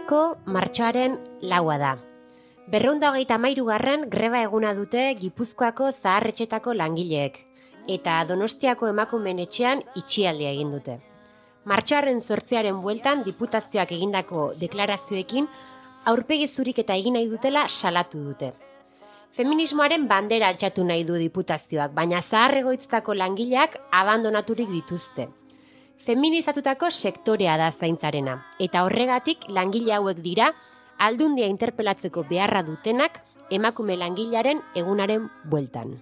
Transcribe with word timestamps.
hogeiko 0.00 0.38
martxoaren 0.46 1.18
laua 1.42 1.76
da. 1.78 1.90
Berreunda 2.72 3.10
hogeita 3.10 3.36
mairu 3.38 3.66
garren 3.66 4.08
greba 4.08 4.40
eguna 4.42 4.72
dute 4.74 5.14
Gipuzkoako 5.20 5.90
zaharretxetako 5.92 6.72
langileek, 6.74 7.36
eta 7.86 8.24
Donostiako 8.24 8.88
emakumen 8.88 9.38
etxean 9.38 9.82
itxialdia 9.96 10.50
egin 10.50 10.70
dute. 10.72 11.00
Martxoaren 11.64 12.22
zortzearen 12.22 12.80
bueltan 12.80 13.24
diputazioak 13.24 13.92
egindako 13.92 14.52
deklarazioekin 14.60 15.48
aurpegi 16.06 16.48
zurik 16.48 16.78
eta 16.78 16.94
egin 16.94 17.18
nahi 17.18 17.28
dutela 17.28 17.66
salatu 17.68 18.22
dute. 18.24 18.54
Feminismoaren 19.36 20.08
bandera 20.08 20.48
altxatu 20.48 20.84
nahi 20.84 21.04
du 21.04 21.18
diputazioak, 21.18 21.92
baina 21.92 22.20
zaharregoitztako 22.20 23.14
langileak 23.14 23.76
abandonaturik 23.92 24.68
dituzte 24.70 25.28
feminizatutako 26.06 26.90
sektorea 26.90 27.56
da 27.60 27.70
zaintzarena, 27.70 28.36
eta 28.58 28.84
horregatik 28.86 29.46
langile 29.48 29.94
hauek 29.96 30.22
dira, 30.24 30.52
aldundia 30.98 31.48
interpelatzeko 31.48 32.24
beharra 32.28 32.62
dutenak 32.66 33.20
emakume 33.50 33.96
langilearen 33.96 34.62
egunaren 34.76 35.28
bueltan. 35.50 35.98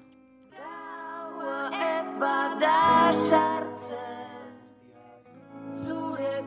Zure 5.78 6.42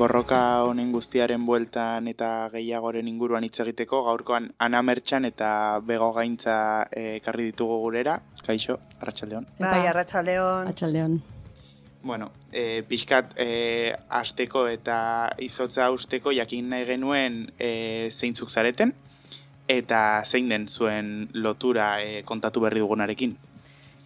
borroka 0.00 0.62
honen 0.64 0.92
guztiaren 0.94 1.42
bueltan 1.44 2.06
eta 2.08 2.48
gehiagoren 2.54 3.08
inguruan 3.10 3.44
hitz 3.44 3.58
egiteko 3.60 3.98
gaurkoan 4.06 4.46
Ana 4.64 4.80
Mertxan 4.80 5.28
eta 5.28 5.50
Bego 5.84 6.08
Gaintza 6.16 6.54
eh, 6.88 7.18
ekarri 7.18 7.50
ditugu 7.50 7.76
gurera. 7.82 8.14
Kaixo, 8.46 8.78
Arratsaldeon. 9.00 9.50
Bai, 9.58 9.82
Arratsaldeon. 9.90 10.70
Arratsaldeon. 10.70 11.18
Bueno, 12.02 12.30
e, 12.48 12.80
pixkat 12.88 13.36
e, 13.36 13.92
asteko 14.22 14.64
eta 14.72 14.96
izotza 15.44 15.90
usteko 15.92 16.32
jakin 16.32 16.72
nahi 16.72 16.88
genuen 16.88 17.38
e, 17.58 18.08
zeintzuk 18.08 18.48
zareten 18.48 18.96
eta 19.68 20.02
zein 20.24 20.48
den 20.48 20.68
zuen 20.68 21.28
lotura 21.34 21.92
e, 22.00 22.22
kontatu 22.24 22.64
berri 22.64 22.80
dugunarekin. 22.80 23.36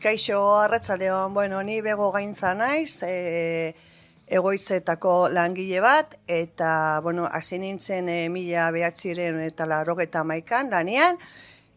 Kaixo, 0.02 0.42
Arratsaldeon. 0.58 1.34
Bueno, 1.38 1.62
ni 1.62 1.80
Bego 1.86 2.10
Gaintza 2.10 2.56
naiz, 2.58 3.04
eh 3.06 3.92
egoizetako 4.26 5.28
langile 5.32 5.80
bat, 5.84 6.16
eta, 6.26 7.00
bueno, 7.02 7.26
hasi 7.30 7.58
nintzen 7.58 8.08
e, 8.08 8.28
mila 8.32 8.70
behatziren 8.72 9.40
eta 9.44 9.66
larrogeta 9.68 10.24
maikan 10.24 10.70
lanian, 10.72 11.18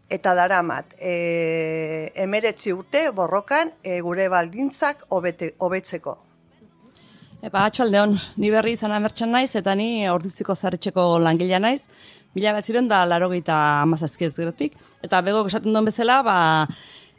eta 0.10 0.34
daramat, 0.36 0.96
e, 1.00 2.12
emeretzi 2.24 2.72
urte 2.72 3.10
borrokan 3.12 3.74
e, 3.84 4.00
gure 4.02 4.30
baldintzak 4.32 5.04
obete, 5.10 5.54
obetzeko. 5.60 6.16
Epa, 7.44 7.68
atxaldeon, 7.68 8.16
ni 8.42 8.50
berri 8.50 8.74
izan 8.78 8.96
amertxan 8.96 9.34
naiz, 9.36 9.52
eta 9.60 9.76
ni 9.76 10.08
ordiziko 10.10 10.56
zarretxeko 10.56 11.18
langilea 11.22 11.60
naiz, 11.60 11.84
mila 12.34 12.56
behatziren 12.56 12.88
da 12.88 13.04
larrogeita 13.06 13.58
amazazkiez 13.84 14.34
gerotik, 14.38 14.78
eta 15.04 15.22
bego 15.22 15.44
esaten 15.48 15.76
duen 15.76 15.86
bezala, 15.86 16.22
ba, 16.26 16.38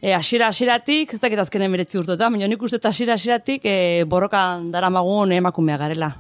e, 0.00 0.14
asira 0.14 0.48
asiratik, 0.48 1.12
ez 1.14 1.20
dakit 1.20 1.40
azkenen 1.42 1.72
beretzi 1.74 1.98
urtu, 1.98 2.14
eta 2.14 2.30
baina 2.30 2.48
nik 2.48 2.62
uste 2.62 2.80
asira 2.88 3.14
asiratik 3.18 3.64
e, 3.64 4.04
borrokan 4.04 4.70
dara 4.70 4.90
magun 4.90 5.32
emakumea 5.32 5.78
garela. 5.78 6.14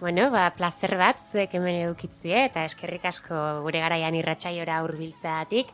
Bueno, 0.00 0.30
ba, 0.30 0.52
placer 0.54 0.94
bat, 0.94 1.18
zuek 1.32 1.54
hemen 1.58 1.80
edukitzie, 1.82 2.44
eta 2.46 2.62
eskerrik 2.68 3.08
asko 3.10 3.34
gure 3.64 3.80
garaian 3.82 4.14
irratxaiora 4.14 4.78
urbiltzatik. 4.86 5.72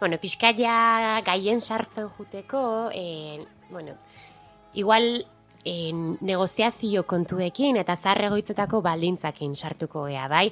Bueno, 0.00 0.18
pixkaia 0.18 1.20
gaien 1.22 1.60
sartzen 1.60 2.08
juteko, 2.16 2.90
e, 2.90 3.44
bueno, 3.70 3.94
igual 4.74 5.24
e, 5.64 5.92
negoziazio 5.92 7.04
kontuekin 7.06 7.78
eta 7.78 7.94
zarregoitzetako 7.94 8.80
baldintzakin 8.82 9.54
sartuko 9.54 10.08
gea, 10.08 10.26
bai? 10.26 10.48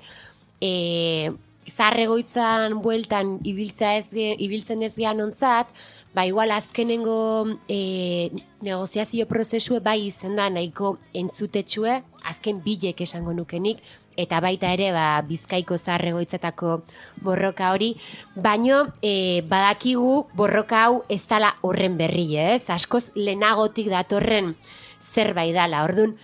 E, 0.61 1.33
zarregoitzan 1.71 2.81
bueltan 2.83 3.39
ibiltza 3.45 3.95
ez 3.99 4.07
ibiltzen 4.13 4.83
ez 4.83 4.95
gean 4.97 5.21
ontzat, 5.21 5.71
ba 6.15 6.25
igual 6.27 6.51
azkenengo 6.51 7.47
e, 7.69 8.31
negoziazio 8.63 9.27
prozesue 9.29 9.81
bai 9.81 10.09
izan 10.09 10.37
da 10.37 10.49
nahiko 10.51 10.97
entzutetxue, 11.15 12.01
azken 12.25 12.63
bilek 12.65 13.03
esango 13.05 13.35
nukenik, 13.37 13.83
eta 14.19 14.41
baita 14.43 14.73
ere 14.75 14.91
ba, 14.93 15.21
bizkaiko 15.23 15.79
zarregoitzatako 15.79 16.81
borroka 17.23 17.71
hori, 17.75 17.93
baino 18.35 18.87
e, 19.03 19.45
badakigu 19.47 20.27
borroka 20.35 20.83
hau 20.87 21.03
ez 21.09 21.23
dala 21.31 21.55
horren 21.63 21.99
berri, 22.01 22.27
ez? 22.41 22.65
Askoz 22.73 23.11
lehenagotik 23.15 23.93
datorren 23.93 24.57
zerbait 25.13 25.55
dala, 25.55 25.85
orduan, 25.87 26.17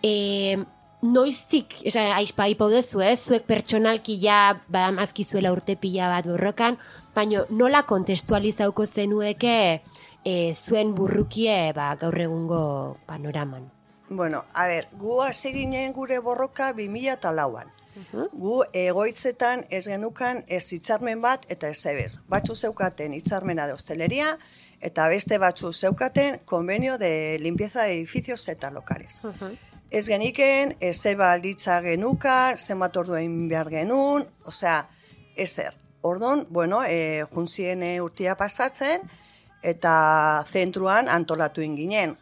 e, 0.00 0.56
noiztik, 1.04 1.74
esa, 1.84 2.00
aizpa 2.16 2.46
dezu, 2.48 3.00
ez, 3.00 3.20
zuek 3.20 3.44
pertsonalki 3.46 4.18
ja 4.22 4.60
badamazkizuela 4.68 5.52
urte 5.52 5.76
pila 5.76 6.08
bat 6.08 6.26
borrokan, 6.26 6.78
baina 7.14 7.44
nola 7.50 7.82
kontestualizauko 7.82 8.86
zenueke 8.86 9.82
e, 10.24 10.54
zuen 10.54 10.94
burrukie 10.94 11.72
ba, 11.74 11.94
gaur 12.00 12.18
egungo 12.18 12.96
panoraman? 13.06 13.70
Bueno, 14.08 14.44
a 14.54 14.66
ber, 14.66 14.88
gu 14.98 15.20
hasi 15.22 15.52
ginen 15.52 15.92
gure 15.92 16.18
borroka 16.20 16.72
2000 16.72 17.12
eta 17.12 17.32
lauan. 17.32 17.70
Gu 18.12 18.56
egoitzetan 18.74 19.64
ez 19.70 19.84
genukan 19.86 20.42
ez 20.48 20.64
hitzarmen 20.72 21.20
bat 21.22 21.44
eta 21.48 21.68
ez 21.70 21.84
ebez. 21.86 22.18
Batzu 22.28 22.54
zeukaten 22.54 23.14
hitzarmena 23.14 23.68
de 23.68 23.76
hosteleria 23.76 24.32
eta 24.80 25.06
beste 25.08 25.38
batzu 25.38 25.72
zeukaten 25.72 26.40
konbenio 26.44 26.98
de 26.98 27.38
limpieza 27.40 27.82
de 27.82 27.94
edificios 27.94 28.48
eta 28.48 28.70
lokales. 28.70 29.20
Ez 29.90 30.06
geniken, 30.08 30.74
ez 30.80 30.96
zeba 31.00 31.32
alditza 31.32 31.80
genuka, 31.84 32.56
zenbat 32.56 32.96
orduen 32.96 33.48
behar 33.48 33.70
genuen, 33.70 34.26
osea, 34.44 34.88
ezer. 35.36 35.76
Ordon, 36.04 36.46
bueno, 36.50 36.82
e, 36.84 37.24
juntzien 37.32 37.82
e, 37.82 38.00
urtia 38.04 38.34
pasatzen, 38.36 39.06
eta 39.64 40.44
zentruan 40.46 41.08
antolatu 41.08 41.64
inginen. 41.64 42.16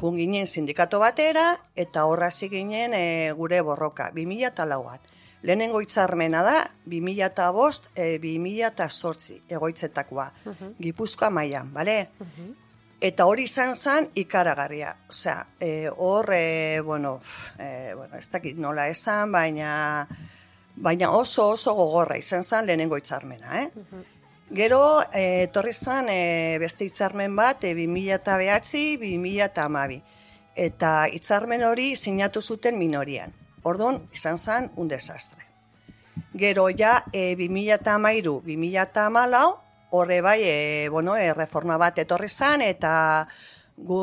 Jun 0.00 0.16
ginen 0.16 0.46
sindikato 0.46 1.00
batera, 1.02 1.58
eta 1.74 2.04
horra 2.06 2.30
ginen 2.30 2.94
e, 2.94 3.32
gure 3.36 3.60
borroka, 3.60 4.10
2000 4.14 4.46
eta 4.46 4.64
lauan. 4.64 5.00
Lehenengo 5.42 5.80
itzarmena 5.80 6.42
da, 6.42 6.70
2000 6.86 7.26
eta 7.26 7.50
bost, 7.50 7.88
e, 7.96 8.18
2000 8.18 8.66
eta 8.66 8.88
sortzi, 8.88 9.42
egoitzetakoa. 9.48 10.32
Gipuzkoa 10.78 11.30
maian, 11.30 11.72
bale? 11.72 12.10
Eta 13.00 13.24
hori 13.24 13.46
izan 13.48 13.74
zen 13.74 14.10
ikaragarria. 14.20 14.92
Osea, 15.08 15.46
e, 15.58 15.88
hor, 15.88 16.28
e, 16.36 16.80
bueno, 16.84 17.20
e, 17.58 17.94
bueno, 17.96 18.16
ez 18.16 18.28
dakit 18.28 18.58
nola 18.60 18.88
esan, 18.92 19.32
baina, 19.32 20.06
baina 20.76 21.10
oso 21.16 21.48
oso 21.54 21.72
gogorra 21.74 22.18
izan 22.20 22.44
zen 22.44 22.66
lehenengo 22.66 22.98
itzarmena, 23.00 23.62
eh? 23.62 23.70
Uh 23.74 23.84
-huh. 23.90 24.04
Gero, 24.50 25.00
e, 25.14 25.46
torri 25.52 25.72
zen 25.72 26.08
e, 26.10 26.58
beste 26.58 26.84
itzarmen 26.84 27.36
bat, 27.36 27.64
e, 27.64 27.72
2008, 27.74 28.98
2008, 28.98 30.02
eta 30.56 31.06
itzarmen 31.08 31.62
hori 31.62 31.96
sinatu 31.96 32.42
zuten 32.42 32.78
minorian. 32.78 33.32
Orduan, 33.62 34.08
izan 34.12 34.38
zen 34.38 34.70
un 34.76 34.88
desastre. 34.88 35.46
Gero 36.34 36.68
ja, 36.76 37.04
e, 37.12 37.36
2008, 37.36 38.42
2008, 38.44 39.69
horre 39.90 40.20
bai, 40.20 40.40
e, 40.44 40.88
bueno, 40.88 41.16
e, 41.16 41.32
reforma 41.34 41.76
bat 41.78 41.98
etorri 41.98 42.28
zan, 42.28 42.62
eta 42.62 43.26
gu 43.76 44.00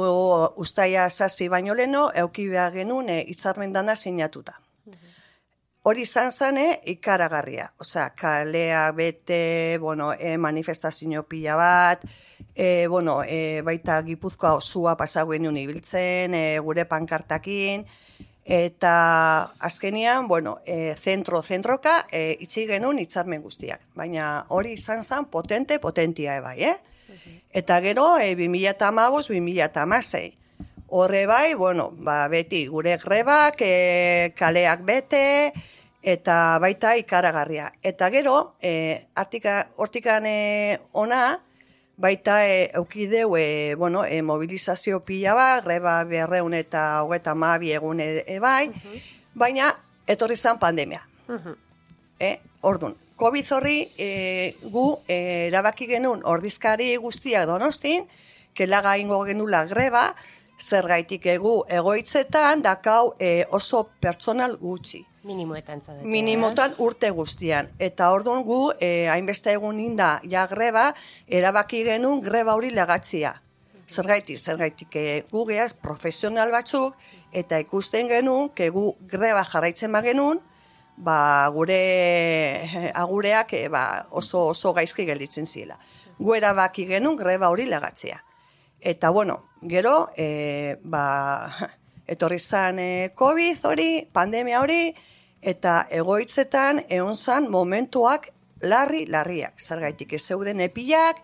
ustaia 0.57 1.09
zazpi 1.09 1.47
baino 1.47 1.73
leno, 1.73 2.09
euki 2.15 2.47
behar 2.49 2.73
genuen 2.73 3.09
e, 3.09 3.21
itzarmen 3.27 3.73
dana 3.73 3.95
sinatuta. 3.95 4.59
hori 5.87 6.01
izan 6.03 6.31
zane 6.31 6.81
ikaragarria. 6.91 7.69
Osea, 7.79 8.09
kalea 8.09 8.91
bete, 8.91 9.77
bueno, 9.79 10.11
e, 10.13 10.37
manifestazio 10.37 11.23
pila 11.23 11.55
bat, 11.55 12.03
e, 12.55 12.87
bueno, 12.87 13.21
e, 13.23 13.61
baita 13.61 14.01
gipuzkoa 14.03 14.57
osua 14.59 14.97
pasaguen 14.97 15.45
ibiltzen, 15.57 16.33
e, 16.33 16.59
gure 16.59 16.83
pankartakin, 16.85 17.85
eta 18.47 19.53
azkenian, 19.59 20.27
bueno, 20.27 20.61
e, 20.65 20.95
zentro, 20.95 21.43
zentroka, 21.43 22.07
e, 22.11 22.37
itxi 22.39 22.63
genuen 22.65 22.99
itxarmen 23.03 23.41
guztiak. 23.43 23.81
Baina 23.93 24.45
hori 24.55 24.71
izan 24.79 25.03
zen 25.03 25.25
potente, 25.25 25.79
potentia 25.83 26.37
ebai, 26.39 26.61
eh? 26.63 26.77
Eta 27.51 27.81
gero, 27.83 28.17
e, 28.17 28.35
2008, 28.39 29.09
2008, 29.11 30.37
Horre 30.89 31.25
bai, 31.27 31.53
bueno, 31.53 31.89
ba, 31.91 32.29
beti 32.31 32.65
gure 32.71 32.95
grebak, 32.97 33.59
e, 33.59 34.31
kaleak 34.39 34.85
bete, 34.87 35.51
eta 36.01 36.57
baita 36.63 36.95
ikaragarria. 36.95 37.73
Eta 37.83 38.07
gero, 38.09 38.55
e, 38.61 39.09
artika, 39.15 39.67
hortikan 39.75 40.25
e, 40.25 40.79
ona, 40.93 41.41
baita 41.97 42.45
e, 42.47 42.71
eukideu 42.77 43.35
e, 43.37 43.75
bueno, 43.75 44.05
e, 44.05 44.21
mobilizazio 44.21 45.01
pila 45.03 45.33
bat, 45.33 45.65
greba 45.65 46.03
berreun 46.05 46.53
eta 46.53 47.03
hogeta 47.03 47.33
mabi 47.35 47.73
egun 47.73 47.99
e, 47.99 48.23
e 48.27 48.37
bai, 48.39 48.69
baina 49.33 49.73
etorri 50.07 50.37
zen 50.37 50.61
pandemia. 50.61 51.01
e, 52.19 52.39
ordun, 52.61 52.95
COVID 53.17 53.51
horri 53.51 53.79
e, 53.97 54.55
gu 54.61 54.85
e, 55.09 55.49
erabaki 55.49 55.89
genuen 55.89 56.21
ordizkari 56.23 56.95
guztiak 57.01 57.47
donostin, 57.49 58.05
kelaga 58.53 58.97
ingo 58.97 59.23
genula 59.25 59.65
greba, 59.65 60.11
zergaitik 60.57 61.25
egu 61.25 61.63
egoitzetan 61.69 62.63
dakau 62.65 63.13
e, 63.19 63.45
oso 63.51 63.83
pertsonal 64.01 64.57
gutxi. 64.57 65.05
Minimoetan 65.27 65.81
zaudete. 65.81 66.07
Minimotan 66.07 66.75
urte 66.79 67.09
guztian. 67.11 67.69
Eta 67.79 68.11
orduan 68.15 68.43
gu, 68.47 68.71
eh, 68.79 69.09
hainbeste 69.11 69.51
egun 69.51 69.79
inda, 69.79 70.21
ja 70.29 70.47
greba, 70.47 70.93
erabaki 71.27 71.83
genuen 71.83 72.21
greba 72.21 72.55
hori 72.55 72.71
legatzia. 72.71 73.33
Zergaitik, 73.87 74.39
zergaitik, 74.39 74.95
eh, 74.95 75.23
gu 75.31 75.45
geaz 75.45 75.73
profesional 75.73 76.51
batzuk, 76.51 76.95
eta 77.31 77.59
ikusten 77.59 78.07
genuen, 78.07 78.49
ke 78.55 78.69
gu 78.69 78.93
greba 79.07 79.43
jarraitzen 79.43 79.91
ba 79.91 80.01
genuen, 80.01 80.39
ba, 80.97 81.49
gure 81.53 81.77
eh, 81.77 82.91
agureak 82.93 83.53
eh, 83.53 83.67
ba, 83.69 84.07
oso, 84.09 84.47
oso 84.49 84.73
gaizki 84.73 85.05
gelditzen 85.05 85.45
zila. 85.45 85.77
Gu 86.17 86.33
erabaki 86.35 86.87
genuen 86.89 87.17
greba 87.17 87.49
hori 87.49 87.67
legatzia. 87.69 88.23
Eta 88.79 89.09
bueno, 89.09 89.49
gero, 89.61 90.11
e, 90.15 90.77
ba, 90.83 91.53
etorri 92.07 92.39
zan 92.39 92.79
e, 92.79 93.11
COVID 93.15 93.65
hori, 93.65 94.07
pandemia 94.13 94.61
hori, 94.61 94.93
eta 95.41 95.87
egoitzetan 95.91 96.83
egon 96.89 97.15
zan 97.15 97.49
momentuak 97.51 98.31
larri 98.61 99.05
larriak. 99.05 99.59
Zergaitik 99.59 100.13
ez 100.13 100.23
zeuden 100.25 100.61
epilak, 100.61 101.21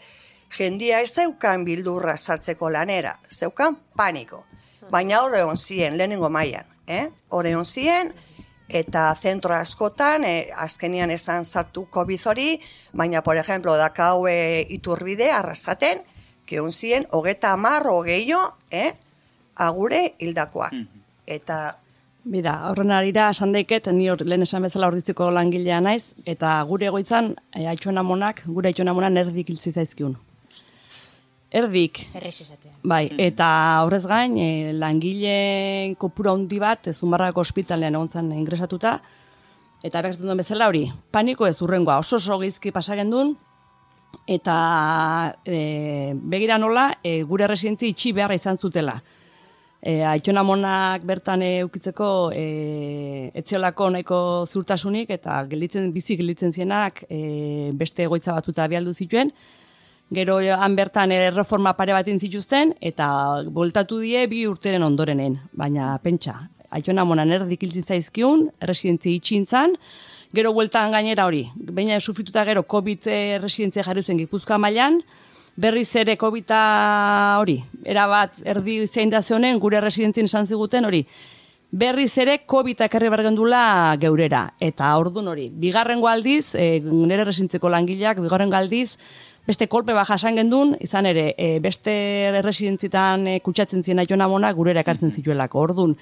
jendia 0.53 1.01
ez 1.01 1.11
zeukan 1.13 1.63
bildurra 1.65 2.17
sartzeko 2.17 2.69
lanera, 2.69 3.17
zeukan 3.29 3.77
paniko. 3.97 4.43
Baina 4.91 5.23
horre 5.23 5.41
hon 5.43 5.57
ziren, 5.57 5.97
lehenengo 5.97 6.29
mailan, 6.29 6.67
eh? 6.87 7.07
Horre 7.29 7.55
hon 7.55 7.65
ziren, 7.65 8.11
eta 8.67 9.07
zentro 9.15 9.55
askotan, 9.55 10.25
eh, 10.25 10.49
azkenian 10.55 11.11
esan 11.11 11.45
sartu 11.45 11.87
COVID 11.89 12.27
hori, 12.27 12.59
baina, 12.93 13.23
por 13.23 13.37
ejemplo, 13.37 13.75
dakau 13.77 14.27
e, 14.27 14.65
iturbide, 14.69 15.31
arrasaten, 15.31 16.03
que 16.53 16.59
hon 16.59 16.71
ziren, 16.71 17.07
hogeta 17.09 17.51
amarro 17.57 18.03
gehiago, 18.05 18.53
eh? 18.69 18.93
agure 19.55 20.13
hildakoak. 20.21 20.75
Eta 21.25 21.79
Bida, 22.23 22.51
horren 22.69 22.91
arira, 22.93 23.31
esan 23.33 23.51
daiket, 23.51 23.89
ni 23.91 24.05
hor, 24.07 24.21
lehen 24.21 24.45
esan 24.45 24.61
bezala 24.63 24.87
ordiziko 24.87 25.31
langilea 25.33 25.81
naiz, 25.81 26.13
eta 26.29 26.51
gure 26.69 26.85
egoitzan, 26.91 27.31
e, 27.51 27.65
aitxuen 27.71 27.97
amonak, 27.99 28.43
gure 28.45 28.69
aitxuen 28.69 28.91
amonan 28.91 29.17
erdik 29.17 29.49
hiltzi 29.49 29.73
zaizkiun. 29.73 30.13
Erdik, 31.51 32.03
Errez 32.15 32.35
esatea. 32.45 32.75
bai, 32.83 33.07
eta 33.17 33.47
horrez 33.83 34.05
gain, 34.07 34.37
e, 34.37 34.71
langileen 34.77 35.97
kopura 35.99 36.31
handi 36.37 36.59
bat, 36.61 36.91
Zumarrako 36.93 37.41
ospitalean 37.41 37.97
egon 37.97 38.13
zen 38.13 38.29
ingresatuta, 38.37 38.99
eta 39.83 40.05
bertzen 40.05 40.29
duen 40.29 40.37
bezala 40.37 40.69
hori, 40.69 40.85
paniko 41.11 41.49
ez 41.49 41.57
urrengoa, 41.65 41.97
oso 42.05 42.21
oso 42.21 42.39
gizki 42.45 42.71
pasagendun, 42.71 43.35
eta 44.27 45.35
e, 45.45 46.13
begira 46.15 46.57
nola, 46.57 46.93
e, 47.03 47.21
gure 47.23 47.47
residentzi 47.47 47.89
itxi 47.91 48.13
beharra 48.13 48.35
izan 48.39 48.57
zutela 48.57 49.01
e, 49.83 50.01
aitona 50.07 50.43
monak 50.47 51.03
bertan 51.05 51.43
eukitzeko 51.43 52.07
e, 52.35 52.45
etziolako 53.41 53.89
nahiko 53.97 54.19
zurtasunik 54.47 55.11
eta 55.17 55.41
gelditzen 55.49 55.91
bizi 55.95 56.17
gelditzen 56.19 56.55
zienak 56.55 57.03
e, 57.09 57.71
beste 57.75 58.07
egoitza 58.07 58.35
batuta 58.37 58.67
bialdu 58.71 58.93
zituen. 58.93 59.33
Gero 60.13 60.37
han 60.39 60.75
bertan 60.77 61.11
erreforma 61.11 61.73
pare 61.75 61.93
bat 61.95 62.07
zituzten 62.07 62.73
eta 62.81 63.07
voltatu 63.51 63.99
die 63.99 64.27
bi 64.27 64.45
urteren 64.47 64.83
ondorenen, 64.83 65.39
baina 65.51 65.97
pentsa. 66.03 66.49
Aitona 66.69 67.03
monan 67.03 67.31
erdik 67.31 67.63
hiltzen 67.63 67.83
zaizkiun, 67.83 68.49
residentzi 68.61 69.15
itxintzan, 69.17 69.75
gero 70.33 70.53
bueltan 70.53 70.91
gainera 70.91 71.25
hori, 71.25 71.45
baina 71.55 71.99
sufrituta 71.99 72.43
gero 72.45 72.63
COVID 72.63 73.05
residentzia 73.41 73.83
jarri 73.83 74.03
zen 74.03 74.17
Gipuzkoa 74.17 74.57
mailan, 74.57 75.01
berriz 75.55 75.95
ere 75.95 76.17
covid 76.17 76.49
hori, 77.39 77.59
erabat 77.85 78.41
erdi 78.43 78.87
zein 78.87 79.09
da 79.09 79.21
honen 79.21 79.59
gure 79.59 79.81
residentzien 79.81 80.25
esan 80.25 80.47
ziguten 80.47 80.85
hori, 80.85 81.05
berriz 81.73 82.11
ere 82.21 82.37
COVID 82.45 82.83
ekarri 82.85 83.09
bergendula 83.09 83.97
geurera. 84.01 84.43
Eta 84.61 84.91
ordun 85.01 85.27
hori, 85.27 85.49
bigarren 85.49 86.03
aldiz, 86.05 86.53
e, 86.55 86.79
nire 86.79 87.25
residentziko 87.25 87.69
langileak, 87.69 88.21
bigarren 88.21 88.53
aldiz, 88.53 88.97
beste 89.47 89.67
kolpe 89.67 89.93
baja 89.93 90.15
esan 90.15 90.37
gendun, 90.37 90.75
izan 90.79 91.05
ere, 91.09 91.33
e, 91.37 91.59
beste 91.59 92.41
residentzitan 92.45 93.27
e, 93.27 93.39
kutsatzen 93.41 93.83
zien 93.83 93.99
aiona 93.99 94.27
mona 94.27 94.53
gurera 94.53 94.81
ekartzen 94.85 95.11
zituelako. 95.11 95.59
Ordun, 95.59 95.97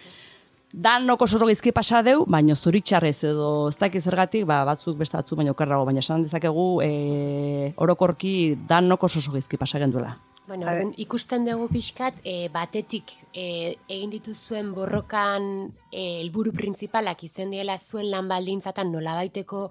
dan 0.74 1.06
noko 1.06 1.26
oso 1.26 1.40
gizki 1.48 1.72
pasa 1.72 2.02
deu, 2.02 2.26
baina 2.28 2.56
zoritxarrez 2.56 3.24
edo 3.24 3.70
ez 3.70 3.78
dakiz 3.78 4.04
zergatik, 4.04 4.46
ba, 4.46 4.64
batzuk 4.66 4.98
beste 4.98 5.18
batzuk 5.18 5.38
baina 5.38 5.52
okerrago, 5.52 5.86
baina 5.86 6.00
esan 6.00 6.24
dezakegu 6.24 6.82
e, 6.84 7.74
orokorki 7.78 8.58
dan 8.68 8.88
noko 8.88 9.06
oso 9.12 9.32
gizki 9.32 9.58
pasa 9.58 9.80
genduela. 9.80 10.18
Bueno, 10.48 10.68
ikusten 10.98 11.46
dugu 11.46 11.68
pixkat, 11.72 12.18
e, 12.26 12.50
batetik 12.52 13.14
e, 13.32 13.78
egin 13.88 14.10
dituzuen 14.12 14.74
borrokan 14.76 15.46
e, 15.92 16.24
helburu 16.24 16.52
printzipalak 16.58 17.22
izen 17.24 17.54
diela 17.54 17.78
zuen 17.78 18.10
lan 18.12 18.28
baldintzatan 18.28 18.92
nolabaiteko 18.92 19.62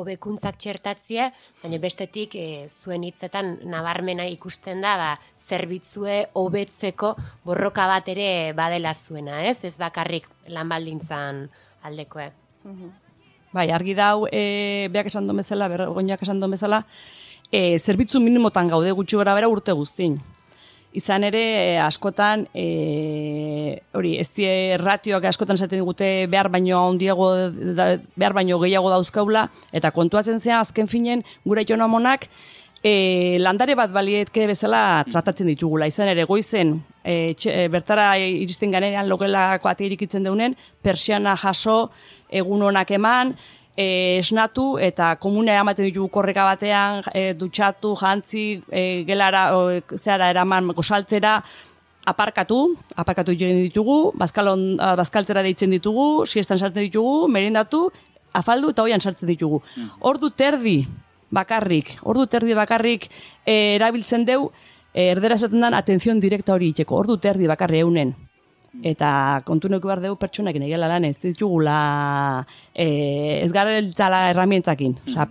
hobekuntzak 0.00 0.56
txertatzea, 0.62 1.26
baina 1.64 1.80
bestetik 1.82 2.38
e, 2.38 2.46
zuen 2.70 3.04
hitzetan 3.04 3.58
nabarmena 3.68 4.28
ikusten 4.30 4.80
da, 4.86 4.94
ba, 4.96 5.10
zerbitzue 5.50 6.22
hobetzeko 6.38 7.14
borroka 7.44 7.86
bat 7.90 8.08
ere 8.12 8.30
badela 8.56 8.94
zuena, 8.94 9.42
ez? 9.50 9.58
Ez 9.66 9.76
bakarrik 9.80 10.28
lan 10.48 10.70
baldintzan 10.70 11.46
aldekoe. 11.82 12.30
Bai, 13.50 13.70
argi 13.74 13.96
dau, 13.98 14.28
e, 14.30 14.88
beak 14.94 15.08
esan 15.10 15.26
duen 15.26 15.40
bezala, 15.42 15.66
bergoinak 15.72 16.20
esan 16.22 16.38
duen 16.38 16.54
bezala, 16.54 16.84
e, 17.50 17.78
zerbitzu 17.78 18.20
minimotan 18.22 18.70
gaude 18.70 18.92
gutxi 18.94 19.18
gara 19.18 19.34
bera 19.34 19.48
urte 19.50 19.74
guztin. 19.74 20.20
Izan 20.94 21.22
ere, 21.26 21.40
e, 21.40 21.74
askotan, 21.82 22.46
e, 22.54 23.80
hori, 23.94 24.16
ez 24.22 24.28
die 24.34 24.76
ratioak 24.78 25.26
askotan 25.30 25.58
zaten 25.58 25.78
digute 25.78 26.08
behar 26.30 26.50
baino 26.50 26.80
handiago, 26.88 27.30
behar 28.18 28.34
baino 28.38 28.58
gehiago 28.62 28.90
dauzkaula, 28.90 29.48
eta 29.72 29.92
kontuatzen 29.94 30.40
zean 30.42 30.60
azken 30.60 30.90
finen, 30.90 31.22
gure 31.46 31.66
joan 31.66 31.86
amonak, 31.86 32.26
e, 32.82 33.38
landare 33.40 33.76
bat 33.76 33.92
balietke 33.92 34.46
bezala 34.48 35.04
tratatzen 35.10 35.48
ditugula. 35.50 35.88
Izan 35.90 36.10
ere, 36.12 36.24
goizen, 36.28 36.78
e, 37.04 37.34
txe, 37.36 37.52
e, 37.52 37.68
bertara 37.72 38.12
iristen 38.18 38.72
ganean 38.72 39.08
logelako 39.08 39.70
ate 39.70 39.86
irikitzen 39.86 40.26
deunen, 40.26 40.56
persiana 40.82 41.36
jaso, 41.40 41.90
egun 42.30 42.62
honak 42.68 42.92
eman, 42.96 43.34
e, 43.76 44.18
esnatu 44.20 44.74
eta 44.82 45.14
komunea 45.20 45.60
ematen 45.64 45.90
ditugu 45.90 46.08
korreka 46.12 46.46
batean, 46.48 47.02
e, 47.14 47.32
dutxatu, 47.34 47.94
jantzi, 48.00 48.46
e, 48.70 48.84
gelara, 49.08 49.50
o, 49.56 49.66
zehara 49.98 50.30
eraman 50.32 50.72
gosaltzera, 50.76 51.40
aparkatu, 52.10 52.62
aparkatu 52.96 53.34
egin 53.36 53.66
ditugu, 53.66 54.14
bazkalon, 54.18 54.62
bazkaltzera 54.98 55.42
deitzen 55.44 55.70
ditugu, 55.76 56.24
siestan 56.26 56.58
sartzen 56.58 56.88
ditugu, 56.88 57.28
merindatu, 57.28 57.90
afaldu 58.32 58.70
eta 58.72 58.82
hoian 58.82 59.04
sartzen 59.04 59.28
ditugu. 59.28 59.60
Ordu 60.00 60.30
terdi 60.32 60.78
bakarrik, 61.30 61.96
ordu 62.02 62.26
terdi 62.26 62.54
bakarrik 62.54 63.08
e, 63.44 63.76
erabiltzen 63.76 64.26
deu, 64.26 64.50
e, 64.92 65.10
erdera 65.12 65.38
esaten 65.38 65.62
den 65.62 65.76
atenzion 65.78 66.20
direkta 66.20 66.54
hori 66.54 66.72
itxeko, 66.74 66.98
ordu 67.04 67.16
terdi 67.22 67.48
bakarri 67.50 67.80
eunen. 67.84 68.14
Eta 68.86 69.42
kontu 69.46 69.66
neko 69.68 69.88
behar 69.88 69.98
dugu 70.04 70.14
pertsonak 70.20 70.54
negela 70.62 70.86
lan 70.86 71.04
ez 71.08 71.16
ditugula 71.18 72.44
e, 72.70 73.40
ez 73.42 73.50
gara 73.52 73.74
eltzala 73.80 74.28
erramientakin. 74.30 74.94
Osa, 75.10 75.26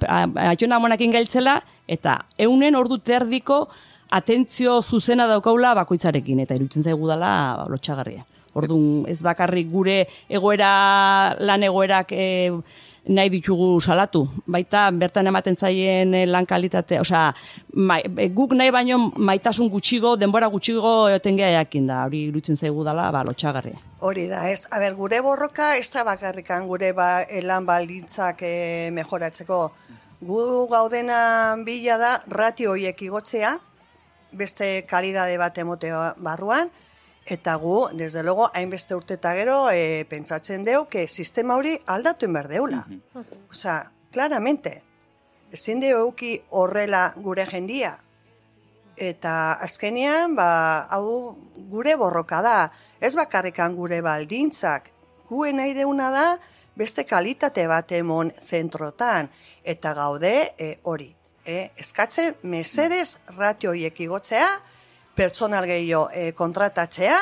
atxona 0.52 0.80
monakin 0.84 1.16
gailtzela 1.16 1.62
eta 1.88 2.18
eunen 2.38 2.76
ordu 2.76 2.98
terdiko 3.00 3.70
atentzio 4.12 4.82
zuzena 4.82 5.28
daukaula 5.30 5.72
bakoitzarekin 5.80 6.44
eta 6.44 6.58
irutzen 6.60 6.84
zaigu 6.84 7.08
dela 7.08 7.32
ba, 7.62 7.70
lotxagarria. 7.72 8.26
Orduan 8.60 9.06
ez 9.08 9.20
bakarrik 9.24 9.70
gure 9.72 10.02
egoera 10.28 11.36
lan 11.40 11.64
egoerak 11.64 12.12
e, 12.12 12.28
nahi 13.10 13.30
ditugu 13.34 13.80
salatu. 13.82 14.24
Baita 14.48 14.86
bertan 14.94 15.28
ematen 15.32 15.58
zaien 15.58 16.14
eh, 16.14 16.26
lan 16.30 16.46
kalitate, 16.46 17.00
osea, 17.02 17.34
mai, 17.74 18.02
e, 18.06 18.30
guk 18.36 18.54
nahi 18.58 18.72
baino 18.72 19.00
maitasun 19.18 19.70
gutxigo, 19.74 20.16
denbora 20.22 20.50
gutxigo 20.54 20.94
etengea 21.16 21.52
jakin 21.58 21.88
da, 21.90 22.04
hori 22.06 22.28
irutzen 22.30 22.58
zaigu 22.58 22.86
dela, 22.86 23.10
ba, 23.12 23.24
lotxagarri. 23.28 23.74
Hori 24.06 24.28
da, 24.30 24.46
ez. 24.50 24.68
A 24.72 24.80
ber, 24.80 24.96
gure 25.00 25.22
borroka 25.26 25.74
ez 25.78 25.90
da 25.94 26.06
bakarrikan 26.08 26.68
gure 26.70 26.92
ba, 26.94 27.10
eh, 27.24 27.42
lan 27.46 27.66
baldintzak 27.70 28.44
e, 28.46 28.54
mejoratzeko. 28.96 29.64
Gu 30.30 30.44
gaudena 30.70 31.56
bila 31.66 31.98
da 31.98 32.12
ratio 32.28 32.76
horiek 32.76 33.02
igotzea, 33.08 33.56
beste 34.32 34.84
kalidade 34.88 35.38
bat 35.42 35.58
emotea 35.58 36.14
barruan, 36.18 36.70
eta 37.30 37.56
gu, 37.56 37.90
desde 37.94 38.24
logo, 38.24 38.50
hainbeste 38.54 38.96
urte 38.98 39.16
eta 39.20 39.36
gero, 39.38 39.70
e, 39.70 40.06
pentsatzen 40.10 40.66
deu, 40.66 40.88
que 40.90 41.08
sistema 41.08 41.56
hori 41.56 41.76
aldatu 41.86 42.26
inber 42.26 42.48
deula. 42.50 42.82
Osea, 43.52 43.92
claramente, 44.12 44.82
ezin 45.54 45.80
deu 45.80 46.00
euki 46.00 46.40
horrela 46.50 47.14
gure 47.22 47.46
jendia. 47.46 48.00
Eta 48.98 49.34
azkenean, 49.62 50.34
ba, 50.36 50.88
hau 50.90 51.38
gure 51.70 51.94
borroka 51.96 52.42
da, 52.42 52.72
ez 53.00 53.14
bakarrikan 53.16 53.78
gure 53.78 54.02
baldintzak, 54.02 54.90
guen 55.30 55.62
nahi 55.62 55.78
deuna 55.78 56.10
da, 56.12 56.26
beste 56.76 57.06
kalitate 57.06 57.68
bat 57.70 57.92
emon 57.94 58.34
zentrotan, 58.42 59.30
eta 59.64 59.94
gaude 59.94 60.34
e, 60.58 60.74
hori. 60.84 61.14
E, 61.46 61.70
eskatzen, 61.78 62.36
mesedez 62.42 63.20
ratio 63.38 63.70
horiek 63.70 64.02
igotzea, 64.02 64.50
pertsonal 65.20 65.68
gehiago 65.68 66.08
e, 66.16 66.32
kontratatzea, 66.32 67.20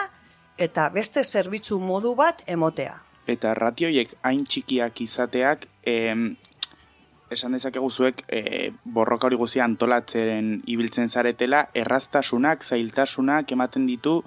eta 0.62 0.90
beste 0.94 1.24
zerbitzu 1.24 1.80
modu 1.82 2.14
bat 2.18 2.44
emotea. 2.46 3.00
Eta 3.28 3.54
ratioiek 3.58 4.14
hain 4.26 4.44
txikiak 4.46 5.02
izateak, 5.02 5.66
em, 5.90 6.28
esan 7.34 7.58
dezakegu 7.58 7.90
zuek 7.90 8.22
e, 8.30 8.72
borroka 8.86 9.28
hori 9.28 9.40
guzia 9.40 9.66
antolatzeren 9.66 10.62
ibiltzen 10.70 11.10
zaretela, 11.10 11.66
erraztasunak, 11.74 12.64
zailtasunak 12.64 13.52
ematen 13.58 13.90
ditu, 13.90 14.22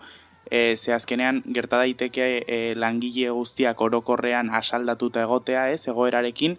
e, 0.50 0.77
ze 0.77 0.93
azkenean 0.93 1.43
gerta 1.55 1.79
daiteke 1.79 2.29
e, 2.43 2.61
langile 2.75 3.31
guztiak 3.31 3.81
orokorrean 3.81 4.50
asaldatuta 4.50 5.23
egotea, 5.23 5.69
ez, 5.71 5.87
egoerarekin, 5.89 6.59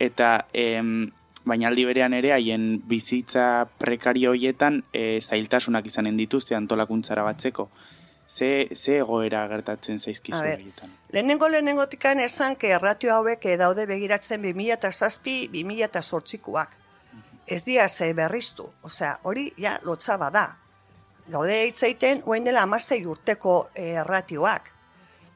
eta 0.00 0.48
em, 0.52 1.10
baina 1.44 1.68
aldi 1.68 1.84
berean 1.88 2.14
ere 2.14 2.32
haien 2.32 2.80
bizitza 2.88 3.68
prekario 3.78 4.30
hoietan 4.34 4.82
e, 4.92 5.20
zailtasunak 5.20 5.86
izanen 5.86 6.16
dituzte 6.16 6.56
antolakuntzara 6.56 7.22
batzeko. 7.22 7.70
Ze, 8.28 8.68
ze 8.76 8.98
egoera 8.98 9.46
gertatzen 9.48 10.00
zaizkizu 10.00 10.38
horietan? 10.38 10.92
Lehenengo 11.12 11.48
lehenengotikan 11.48 12.20
esan 12.20 12.56
que 12.56 12.74
erratio 12.76 13.14
hauek 13.14 13.46
eh, 13.46 13.56
daude 13.56 13.86
begiratzen 13.88 14.42
2007 14.42 15.48
2008koak. 15.54 16.76
Ez 17.46 17.64
dia 17.64 17.88
ze 17.88 18.12
berriztu, 18.12 18.66
osea, 18.82 19.18
hori 19.22 19.52
ja 19.56 19.78
lotza 19.82 20.18
bada. 20.20 20.58
Gaude 21.32 21.62
hitzeiten 21.64 22.20
uen 22.26 22.44
dela 22.44 22.62
amasei 22.62 23.00
urteko 23.06 23.70
eh, 23.74 23.94
erratioak. 24.02 24.72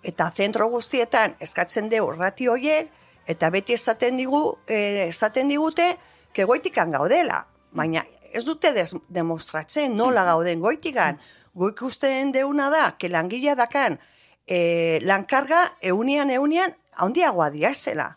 Eta 0.02 0.30
zentro 0.37 0.68
guztietan 0.68 1.37
eskatzen 1.40 1.88
deu 1.88 2.11
ratio 2.11 2.52
horiek, 2.52 2.90
eta 3.26 3.50
beti 3.50 3.74
esaten 3.74 4.16
digu, 4.16 4.58
eh, 4.66 5.08
esaten 5.08 5.48
digute, 5.48 5.98
que 6.32 6.44
goitikan 6.44 6.90
gaudela. 6.90 7.46
Baina 7.72 8.04
ez 8.32 8.44
dute 8.44 8.72
des, 8.72 8.94
demostratzen 9.08 9.96
nola 9.96 10.24
gauden 10.24 10.60
goitikan. 10.60 11.20
Gu 11.54 11.68
ikusten 11.74 12.32
deuna 12.32 12.70
da, 12.70 12.96
que 12.98 13.08
langilea 13.12 13.54
dakan 13.54 13.98
e, 14.46 15.00
lankarga 15.02 15.62
eunian 15.80 16.30
eunian 16.30 16.74
handiagoa 16.96 17.50
diazela. 17.50 18.16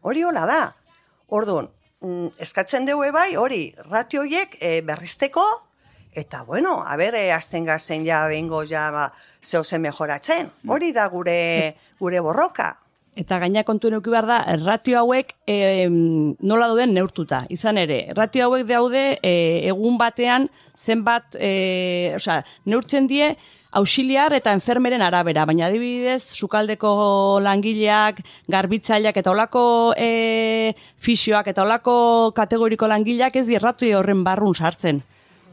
Hori 0.00 0.22
hola 0.24 0.46
da. 0.46 0.60
Orduan, 1.26 1.70
mm, 2.00 2.36
eskatzen 2.40 2.86
dugu 2.86 3.10
bai, 3.12 3.34
hori, 3.36 3.74
ratio 3.90 4.22
horiek 4.22 4.56
e, 4.60 4.80
berrizteko, 4.82 5.44
eta 6.14 6.42
bueno, 6.44 6.82
a 6.86 6.96
ber, 6.96 7.14
e, 7.14 7.32
azten 7.32 7.64
gazen 7.64 8.06
ja 8.06 8.26
bengo 8.28 8.64
ja 8.64 8.90
ba, 8.90 9.10
zehozen 9.42 9.82
mejoratzen. 9.82 10.52
Hori 10.68 10.92
da 10.92 11.08
gure, 11.08 11.76
gure 12.00 12.20
borroka. 12.20 12.76
Eta 13.16 13.38
gaina 13.40 13.62
kontu 13.64 13.88
neuki 13.88 14.12
behar 14.12 14.26
da, 14.28 14.38
ratio 14.60 14.98
hauek 15.00 15.30
e, 15.48 15.86
nola 15.88 16.66
dauden 16.68 16.92
neurtuta. 16.92 17.46
Izan 17.48 17.80
ere, 17.80 18.02
ratio 18.16 18.44
hauek 18.50 18.66
daude 18.68 19.04
e, 19.24 19.32
egun 19.70 19.96
batean 19.96 20.50
zenbat, 20.76 21.38
e, 21.40 22.12
osea, 22.18 22.42
neurtzen 22.68 23.08
die 23.08 23.30
auxiliar 23.76 24.36
eta 24.36 24.52
enfermeren 24.52 25.00
arabera, 25.00 25.46
baina 25.48 25.70
adibidez, 25.70 26.22
sukaldeko 26.36 27.40
langileak, 27.44 28.20
garbitzaileak 28.52 29.16
eta 29.20 29.32
olako 29.32 29.64
e, 29.96 30.74
fisioak 31.00 31.48
eta 31.52 31.64
olako 31.64 31.96
kategoriko 32.36 32.88
langileak 32.92 33.36
ez 33.40 33.46
dirratio 33.48 34.00
horren 34.02 34.24
barrun 34.28 34.54
sartzen. 34.54 35.00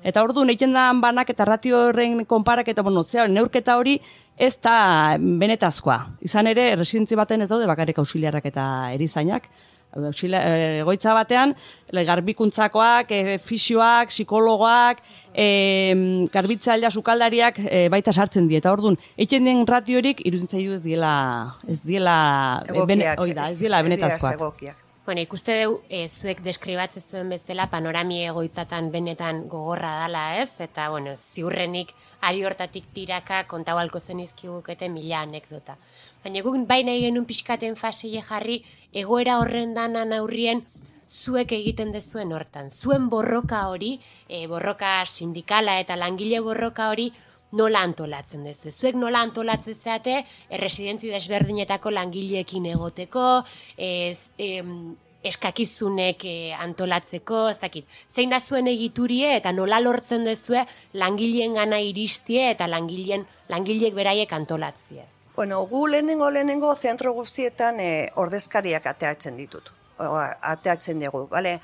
Eta 0.03 0.24
ordu 0.24 0.43
egiten 0.43 0.74
da 0.75 0.89
banak 1.00 1.29
eta 1.31 1.45
ratio 1.48 1.88
horren 1.88 2.25
konparak 2.25 2.67
eta 2.67 2.83
bueno, 2.83 3.03
zea, 3.03 3.27
neurketa 3.27 3.77
hori 3.79 4.00
ez 4.38 4.55
da 4.62 5.17
benetazkoa. 5.19 6.00
Izan 6.22 6.48
ere, 6.51 6.74
residentzi 6.75 7.15
baten 7.15 7.41
ez 7.41 7.50
daude 7.50 7.67
bakarrik 7.69 8.01
auxiliarrak 8.03 8.51
eta 8.51 8.65
erizainak. 8.93 9.48
Auxilia, 9.93 10.39
eh, 10.41 10.79
egoitza 10.81 11.13
batean, 11.13 11.53
garbikuntzakoak, 11.93 13.12
e, 13.12 13.38
fisioak, 13.38 14.10
psikologoak, 14.10 15.03
e, 15.36 16.27
garbitzailea 16.33 16.89
sukaldariak 16.89 17.60
e, 17.60 17.89
baita 17.93 18.12
sartzen 18.12 18.48
die. 18.50 18.57
Eta 18.57 18.72
orduan, 18.74 18.98
egiten 19.15 19.45
den 19.45 19.67
ratiorik, 19.67 20.25
iruditzen 20.25 20.57
zaitu 20.57 20.79
ez 20.79 20.81
diela, 20.81 21.60
ez 21.67 21.79
diela, 21.86 22.17
Egokiak, 22.65 22.88
bene, 22.88 23.13
oida, 23.19 23.51
ez 23.51 23.60
diela 23.60 23.83
ez 23.83 23.89
benetazkoak. 23.91 24.33
egokiak. 24.39 24.82
Bueno, 25.05 25.19
ikuste 25.19 25.51
deu, 25.60 25.72
e, 25.91 26.05
zuek 26.07 26.38
deskribatzen 26.45 27.03
zuen 27.03 27.31
bezala 27.33 27.65
panorami 27.67 28.22
egoitzatan 28.24 28.86
benetan 28.93 29.41
gogorra 29.51 29.89
dala, 30.00 30.22
ez? 30.39 30.53
Eta, 30.63 30.86
bueno, 30.93 31.17
ziurrenik 31.17 31.91
ari 32.24 32.45
hortatik 32.48 32.86
tiraka 32.95 33.41
kontau 33.51 33.75
alko 33.81 34.00
zen 34.00 34.22
izkigukete 34.24 34.88
mila 34.88 35.25
anekdota. 35.27 35.75
Baina 36.24 36.45
guk 36.45 36.55
bai 36.69 36.79
nahi 36.88 37.03
genuen 37.03 37.27
pixkaten 37.27 37.75
faseie 37.75 38.22
jarri, 38.24 38.62
egoera 38.93 39.41
horren 39.41 39.75
danan 39.75 40.15
aurrien, 40.15 40.63
zuek 41.10 41.51
egiten 41.51 41.91
dezuen 41.91 42.31
hortan. 42.31 42.72
Zuen 42.72 43.10
borroka 43.12 43.67
hori, 43.74 43.98
e, 44.29 44.45
borroka 44.48 45.01
sindikala 45.05 45.81
eta 45.83 46.00
langile 46.00 46.39
borroka 46.39 46.88
hori, 46.93 47.12
nola 47.53 47.83
antolatzen 47.86 48.43
dezu. 48.48 48.72
Zuek 48.74 48.98
nola 49.00 49.22
antolatzen 49.24 49.77
zeate, 49.77 50.19
erresidentzi 50.50 51.13
desberdinetako 51.13 51.93
langileekin 51.93 52.67
egoteko, 52.74 53.43
ez, 53.77 54.19
em, 54.38 54.95
eskakizunek 55.24 56.25
eh, 56.27 56.53
antolatzeko, 56.60 57.48
ez 57.53 57.60
dakit. 57.62 57.88
Zein 58.13 58.33
da 58.33 58.41
zuen 58.41 58.67
egiturie 58.67 59.36
eta 59.38 59.53
nola 59.55 59.79
lortzen 59.79 60.27
dezue 60.27 60.65
langileen 61.00 61.55
gana 61.55 61.79
iristie 61.79 62.50
eta 62.51 62.67
langileen, 62.67 63.25
langileek 63.50 63.95
beraiek 63.95 64.33
antolatzie. 64.36 65.07
Bueno, 65.36 65.63
gu 65.65 65.88
lehenengo 65.89 66.29
lehenengo 66.29 66.75
zentro 66.75 67.13
guztietan 67.13 67.79
e, 67.79 68.10
ordezkariak 68.22 68.86
ateatzen 68.91 69.39
ditut. 69.39 69.72
O, 69.98 70.12
ateatzen 70.53 71.00
dugu, 71.01 71.25
bale? 71.31 71.60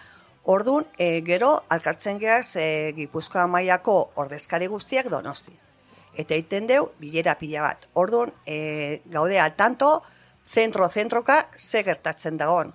Ordun, 0.49 0.87
e, 0.97 1.19
gero, 1.27 1.51
alkartzen 1.69 2.17
geaz, 2.17 2.55
e, 2.55 2.93
Gipuzkoa 2.97 3.45
mailako 3.47 3.99
ordezkari 4.23 4.71
guztiak 4.71 5.11
donosti. 5.11 5.53
Eta 6.13 6.35
egiten 6.35 6.67
deu, 6.67 6.91
bilera 6.99 7.35
pila 7.37 7.61
bat. 7.61 7.89
Ordun, 7.93 8.33
e, 8.45 9.01
gaude 9.05 9.39
al 9.39 9.55
tanto, 9.55 10.01
zentro-zentroka, 10.45 11.49
ze 11.57 11.83
gertatzen 11.83 12.37
dagon. 12.37 12.73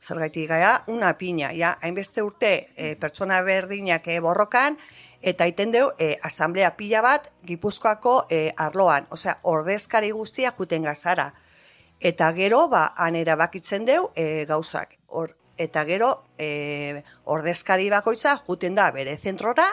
Zergaitik 0.00 0.48
gara, 0.48 0.84
una 0.86 1.16
piña, 1.18 1.50
ja, 1.56 1.78
hainbeste 1.82 2.22
urte 2.22 2.68
e, 2.76 2.94
pertsona 2.96 3.40
berdinak 3.42 4.06
e, 4.08 4.20
borrokan, 4.20 4.76
eta 5.22 5.46
iten 5.50 5.72
deu, 5.72 5.90
e, 5.98 6.16
asamblea 6.22 6.76
pila 6.76 7.02
bat, 7.02 7.32
Gipuzkoako 7.46 8.26
e, 8.30 8.52
arloan, 8.56 9.08
osea, 9.10 9.38
ordezkari 9.42 10.12
guztia 10.14 10.52
juten 10.56 10.86
gazara. 10.86 11.32
Eta 12.00 12.30
gero, 12.36 12.66
ba, 12.68 12.92
han 12.96 13.16
erabakitzen 13.16 13.86
deu 13.88 14.10
e, 14.14 14.44
gauzak. 14.46 14.94
Or, 15.08 15.34
eta 15.58 15.84
gero, 15.88 16.10
e, 16.38 17.02
ordezkari 17.24 17.88
bakoitza 17.90 18.36
juten 18.46 18.76
da 18.76 18.90
bere 18.92 19.16
zentrora, 19.16 19.66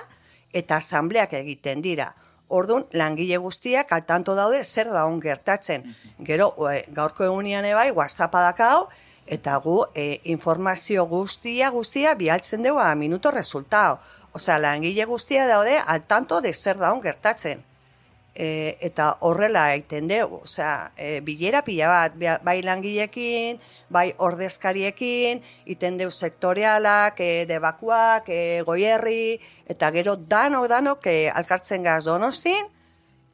eta 0.54 0.80
asambleak 0.80 1.34
egiten 1.38 1.82
dira. 1.82 2.14
Ordun 2.54 2.86
langile 2.94 3.40
guztiak 3.42 3.92
altanto 3.96 4.36
daude 4.38 4.64
zer 4.64 4.92
da 4.94 5.06
on 5.10 5.20
gertatzen. 5.22 5.88
Gero, 6.28 6.52
e, 6.70 6.84
gaurko 6.94 7.26
egunean 7.26 7.66
ebai, 7.66 7.90
WhatsAppa 7.92 8.44
dakau, 8.46 8.90
eta 9.26 9.58
gu 9.64 9.78
e, 9.96 10.22
informazio 10.36 11.06
guztia 11.10 11.72
guztia 11.74 12.14
bialtzen 12.20 12.64
dugu 12.64 12.80
a 12.80 12.94
minuto 12.96 13.32
resultado. 13.32 14.00
Osea, 14.34 14.60
langile 14.60 15.06
guztia 15.06 15.48
daude 15.48 15.80
al 15.80 16.06
tanto 16.06 16.42
de 16.42 16.54
zer 16.54 16.78
daun 16.78 17.02
gertatzen. 17.02 17.64
E, 18.34 18.78
eta 18.82 19.12
horrela 19.22 19.68
egiten 19.76 20.08
dugu, 20.10 20.40
osea, 20.42 20.92
e, 20.98 21.20
bilera 21.22 21.62
pila 21.62 21.90
bat, 21.92 22.16
bai 22.42 22.56
langilekin, 22.66 23.60
bai 23.94 24.08
ordezkariekin, 24.18 25.44
iten 25.70 26.00
dugu 26.00 26.10
sektorialak, 26.12 27.22
e, 27.22 27.46
debakuak, 27.46 28.30
e, 28.34 28.64
goierri, 28.66 29.38
eta 29.70 29.92
gero 29.94 30.16
danok 30.18 30.66
danok 30.72 31.06
e, 31.06 31.30
alkartzen 31.30 31.86
gaz 31.86 32.06
donostin, 32.10 32.74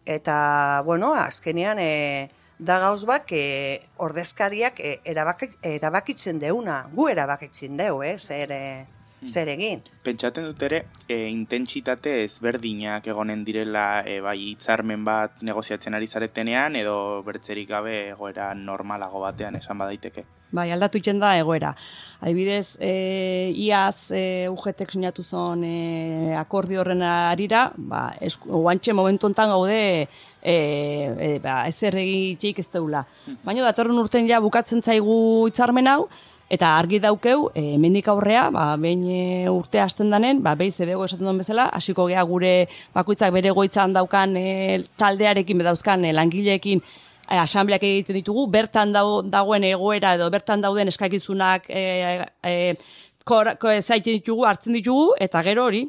eta, 0.03 0.84
bueno, 0.84 1.13
azkenean, 1.15 1.79
e, 1.79 2.29
da 2.60 2.79
gauz 2.84 3.06
bak 3.08 3.32
e, 3.32 3.79
ordezkariak 4.03 4.79
e, 4.84 4.98
erabaki, 5.08 5.48
erabakitzen 5.63 6.39
deuna, 6.44 6.82
gu 6.94 7.08
erabakitzen 7.08 7.77
deu, 7.79 8.01
eh, 8.03 8.18
zer, 8.20 8.51
e, 8.51 8.99
zer 9.26 9.50
egin. 9.52 9.82
Pentsaten 10.04 10.46
dut 10.48 10.64
ere, 10.64 10.84
e, 11.08 11.28
intentsitate 11.28 12.24
ezberdinak 12.24 13.08
egonen 13.12 13.44
direla 13.46 14.04
e, 14.08 14.20
bai 14.24 14.38
hitzarmen 14.52 15.04
bat 15.06 15.44
negoziatzen 15.44 15.96
ari 15.98 16.08
zaretenean 16.08 16.76
edo 16.80 17.22
bertzerik 17.26 17.70
gabe 17.70 17.96
egoera 18.10 18.54
normalago 18.56 19.20
batean 19.26 19.60
esan 19.60 19.78
badaiteke. 19.82 20.26
Bai, 20.52 20.72
aldatu 20.72 21.00
da 21.20 21.38
egoera. 21.38 21.76
Adibidez, 22.22 22.78
e, 22.82 23.54
iaz 23.56 24.12
e, 24.12 24.48
UGTek 24.50 24.92
sinatu 24.92 25.24
zon 25.24 25.64
e, 25.64 26.34
akordi 26.36 26.76
horren 26.76 27.04
arira, 27.04 27.72
ba, 27.78 28.16
guantxe 28.46 28.94
momentu 28.94 29.28
enten 29.28 29.48
gaude 29.48 30.08
e, 30.42 30.56
e, 30.56 31.40
ba, 31.40 31.68
ez 31.68 31.84
erregitxeik 31.84 32.60
ez 32.60 32.70
deula. 32.72 33.06
Baina 33.44 33.64
datorren 33.64 34.00
urten 34.00 34.28
ja 34.28 34.40
bukatzen 34.42 34.82
zaigu 34.82 35.46
hitzarmen 35.48 35.88
hau, 35.88 36.10
eta 36.50 36.77
argi 36.77 37.00
daukeu, 37.00 37.51
e, 37.56 37.77
aurrea, 38.08 38.50
ba, 38.50 38.75
behin 38.77 39.03
e, 39.10 39.50
urte 39.50 39.79
hasten 39.79 40.10
danen, 40.10 40.41
ba, 40.41 40.56
behiz 40.56 40.79
edego 40.79 41.06
esaten 41.06 41.25
duen 41.25 41.38
bezala, 41.38 41.70
hasiko 41.74 42.08
gea 42.08 42.24
gure 42.24 42.68
bakoitzak 42.94 43.32
bere 43.32 43.51
goitzan 43.51 43.94
daukan 43.94 44.36
e, 44.36 44.84
taldearekin, 44.98 45.58
bedauzkan 45.58 46.06
e, 46.06 46.13
langileekin, 46.13 46.82
e, 47.29 47.38
asambleak 47.38 47.84
egiten 47.84 48.18
ditugu, 48.18 48.48
bertan 48.48 48.91
dagoen 48.94 49.63
egoera 49.63 50.15
edo 50.18 50.29
bertan 50.29 50.62
dauden 50.62 50.88
eskakizunak 50.88 51.70
e, 51.70 52.25
e, 52.44 52.75
kor, 53.24 53.53
zaiten 53.82 54.18
ditugu, 54.18 54.46
hartzen 54.46 54.74
ditugu, 54.74 55.13
eta 55.22 55.44
gero 55.46 55.70
hori, 55.70 55.86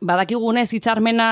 badakigunez 0.00 0.68
hitzarmena 0.74 1.28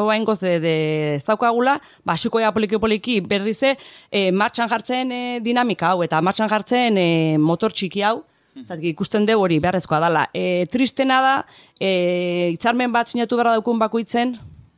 oaingoz 0.00 0.38
de, 0.40 0.58
de 0.60 0.74
ez 1.16 1.24
daukagula, 1.24 1.78
basiko 2.04 2.40
ja 2.40 2.52
poliki 2.52 2.78
poliki 2.80 3.18
berrize 3.20 3.74
e, 4.10 4.30
martxan 4.32 4.68
jartzen 4.68 5.12
e, 5.12 5.22
dinamika 5.44 5.92
hau 5.92 6.02
eta 6.04 6.20
martxan 6.20 6.50
jartzen 6.52 6.98
e, 7.00 7.08
motor 7.38 7.72
txiki 7.72 8.04
hau. 8.04 8.22
Zatik, 8.54 8.92
ikusten 8.92 9.24
dugu 9.26 9.42
hori 9.42 9.58
beharrezkoa 9.58 9.98
dela. 10.04 10.28
E, 10.30 10.66
tristena 10.70 11.20
da, 11.24 11.36
e, 11.80 12.52
hitzarmen 12.54 12.92
bat 12.94 13.10
sinatu 13.10 13.34
beharra 13.34 13.56
daukun 13.56 13.80
bakoitzen, 13.82 14.36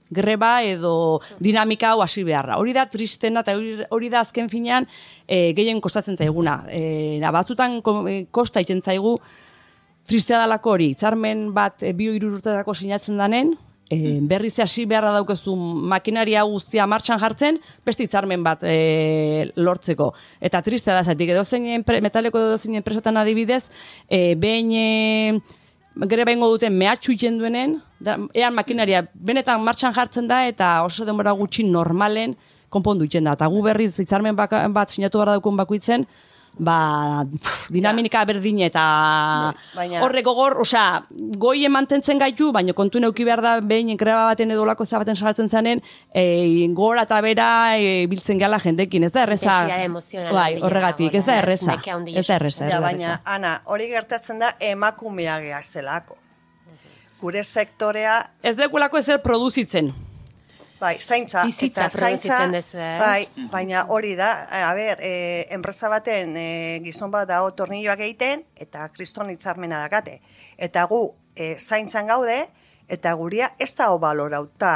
greba 0.08 0.62
edo 0.64 1.20
dinamika 1.42 1.90
hau 1.90 2.00
hasi 2.00 2.24
beharra. 2.24 2.56
Hori 2.62 2.72
da 2.72 2.86
tristena 2.88 3.42
eta 3.44 3.56
hori, 3.90 4.08
da 4.08 4.22
azken 4.22 4.48
finean 4.48 4.86
e, 5.26 5.52
gehien 5.56 5.82
kostatzen 5.84 6.16
zaiguna. 6.16 6.62
E, 6.70 7.20
batzutan 7.34 7.82
kosta 8.30 8.62
iten 8.64 8.80
zaigu 8.80 9.18
tristea 10.06 10.40
dalako 10.42 10.76
hori, 10.76 10.90
hitzarmen 10.94 11.48
bat 11.54 11.82
e, 11.82 11.92
bio 11.96 12.14
irurtetako 12.16 12.74
sinatzen 12.74 13.18
danen, 13.20 13.54
e, 13.90 14.18
berriz 14.22 14.54
hasi 14.62 14.86
beharra 14.88 15.12
daukezu 15.16 15.54
makinaria 15.92 16.42
guztia 16.48 16.86
martxan 16.86 17.20
jartzen, 17.22 17.60
beste 17.86 18.06
hitzarmen 18.06 18.42
bat 18.46 18.64
e, 18.66 19.50
lortzeko. 19.56 20.12
Eta 20.40 20.62
tristea 20.66 20.96
da, 20.98 21.04
zatik 21.04 21.30
edo 21.34 21.44
zein 21.44 21.84
metaleko 21.84 22.42
edo 22.42 22.58
zein 22.58 22.78
enpresatan 22.80 23.18
adibidez, 23.22 23.64
e, 24.08 24.34
behin 24.34 24.72
e, 24.72 24.86
greba 25.96 26.34
ingo 26.34 26.50
duten 26.52 26.76
mehatxu 26.76 27.14
iten 27.16 27.38
duenen, 27.38 27.78
da, 28.00 28.18
ean 28.34 28.54
makinaria 28.54 29.06
benetan 29.14 29.62
martxan 29.64 29.94
jartzen 29.96 30.28
da 30.28 30.44
eta 30.46 30.82
oso 30.84 31.06
denbora 31.08 31.32
gutxi 31.32 31.64
normalen 31.64 32.36
konpondu 32.68 33.06
iten 33.06 33.24
da. 33.24 33.36
Eta 33.38 33.48
gu 33.48 33.62
berriz 33.64 33.94
hitzarmen 34.02 34.36
bat 34.36 34.90
sinatu 34.92 35.22
behar 35.22 35.36
daukun 35.36 35.56
bakuitzen, 35.56 36.04
ba, 36.58 37.24
dinamika 37.70 38.22
ja. 38.22 38.28
berdin 38.28 38.60
eta 38.64 38.84
baina... 39.76 40.00
horre 40.04 40.22
gogor, 40.24 40.56
osea, 40.64 41.02
goi 41.10 41.64
emantentzen 41.68 42.20
gaitu, 42.20 42.50
baina 42.52 42.72
kontu 42.76 43.00
neuki 43.02 43.26
behar 43.28 43.42
da 43.44 43.54
behin 43.60 43.96
greba 44.00 44.26
baten 44.30 44.54
edo 44.54 44.64
lako 44.68 44.86
zabaten 44.86 45.16
salatzen 45.16 45.48
zanen, 45.48 45.82
e, 46.14 46.66
gora 46.76 47.04
eta 47.04 47.20
bera 47.24 47.48
e, 47.76 48.06
biltzen 48.10 48.40
gala 48.40 48.60
jendekin, 48.62 49.04
ez 49.04 49.12
da 49.12 49.26
erreza? 49.26 49.58
Bai, 50.32 50.56
horregatik, 50.62 51.14
ez 51.14 51.24
da 51.26 51.40
erreza. 51.42 51.76
Ez 51.76 52.26
da 52.26 52.38
erreza. 52.38 52.70
Ja, 52.70 52.80
baina, 52.80 53.20
Ana, 53.24 53.60
hori 53.64 53.90
gertatzen 53.92 54.40
da 54.40 54.54
emakumea 54.60 55.40
zelako. 55.62 56.16
Gure 57.20 57.42
sektorea... 57.44 58.18
Ez 58.42 58.56
dekulako 58.56 58.98
ez 58.98 59.20
produzitzen. 59.22 59.92
Bai, 60.80 60.98
zaintza. 61.00 61.44
Bizitza 61.48 61.88
zaintza, 61.88 62.40
dezu, 62.52 62.76
eh? 62.78 62.96
Bai, 63.00 63.48
baina 63.52 63.86
hori 63.88 64.14
da, 64.16 64.46
a 64.68 64.74
ber, 64.76 65.00
e, 65.00 65.46
enpresa 65.56 65.88
baten 65.88 66.36
e, 66.36 66.48
gizon 66.84 67.10
bat 67.10 67.28
da 67.28 67.40
tornilloak 67.56 68.02
egiten, 68.04 68.44
eta 68.54 68.88
kriston 68.92 69.30
hitzarmena 69.32 69.80
dakate. 69.86 70.20
Eta 70.58 70.84
gu, 70.90 71.00
e, 71.34 71.54
zaintzan 71.56 72.12
gaude, 72.12 72.42
eta 72.88 73.14
guria 73.16 73.54
ez 73.58 73.72
da 73.78 73.90
obalorauta 73.94 74.74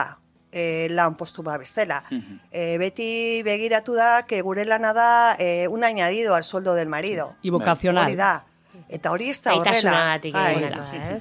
e, 0.52 0.88
lan 0.90 1.16
postu 1.16 1.42
ba 1.42 1.56
bezala. 1.58 2.02
E, 2.50 2.78
beti 2.78 3.42
begiratu 3.46 3.94
da, 3.94 4.24
que 4.26 4.40
gure 4.42 4.64
lana 4.64 4.92
da 4.92 5.36
e, 5.38 5.68
un 5.68 5.84
añadido 5.84 6.34
al 6.34 6.44
sueldo 6.44 6.74
del 6.74 6.88
marido. 6.88 7.36
Y 7.42 7.50
vocacional. 7.50 8.06
Hori 8.06 8.16
da. 8.16 8.44
Eta 8.88 9.12
hori 9.12 9.30
ez 9.30 9.42
da 9.42 9.54
horrela. 9.54 10.18
Bai. 10.32 11.20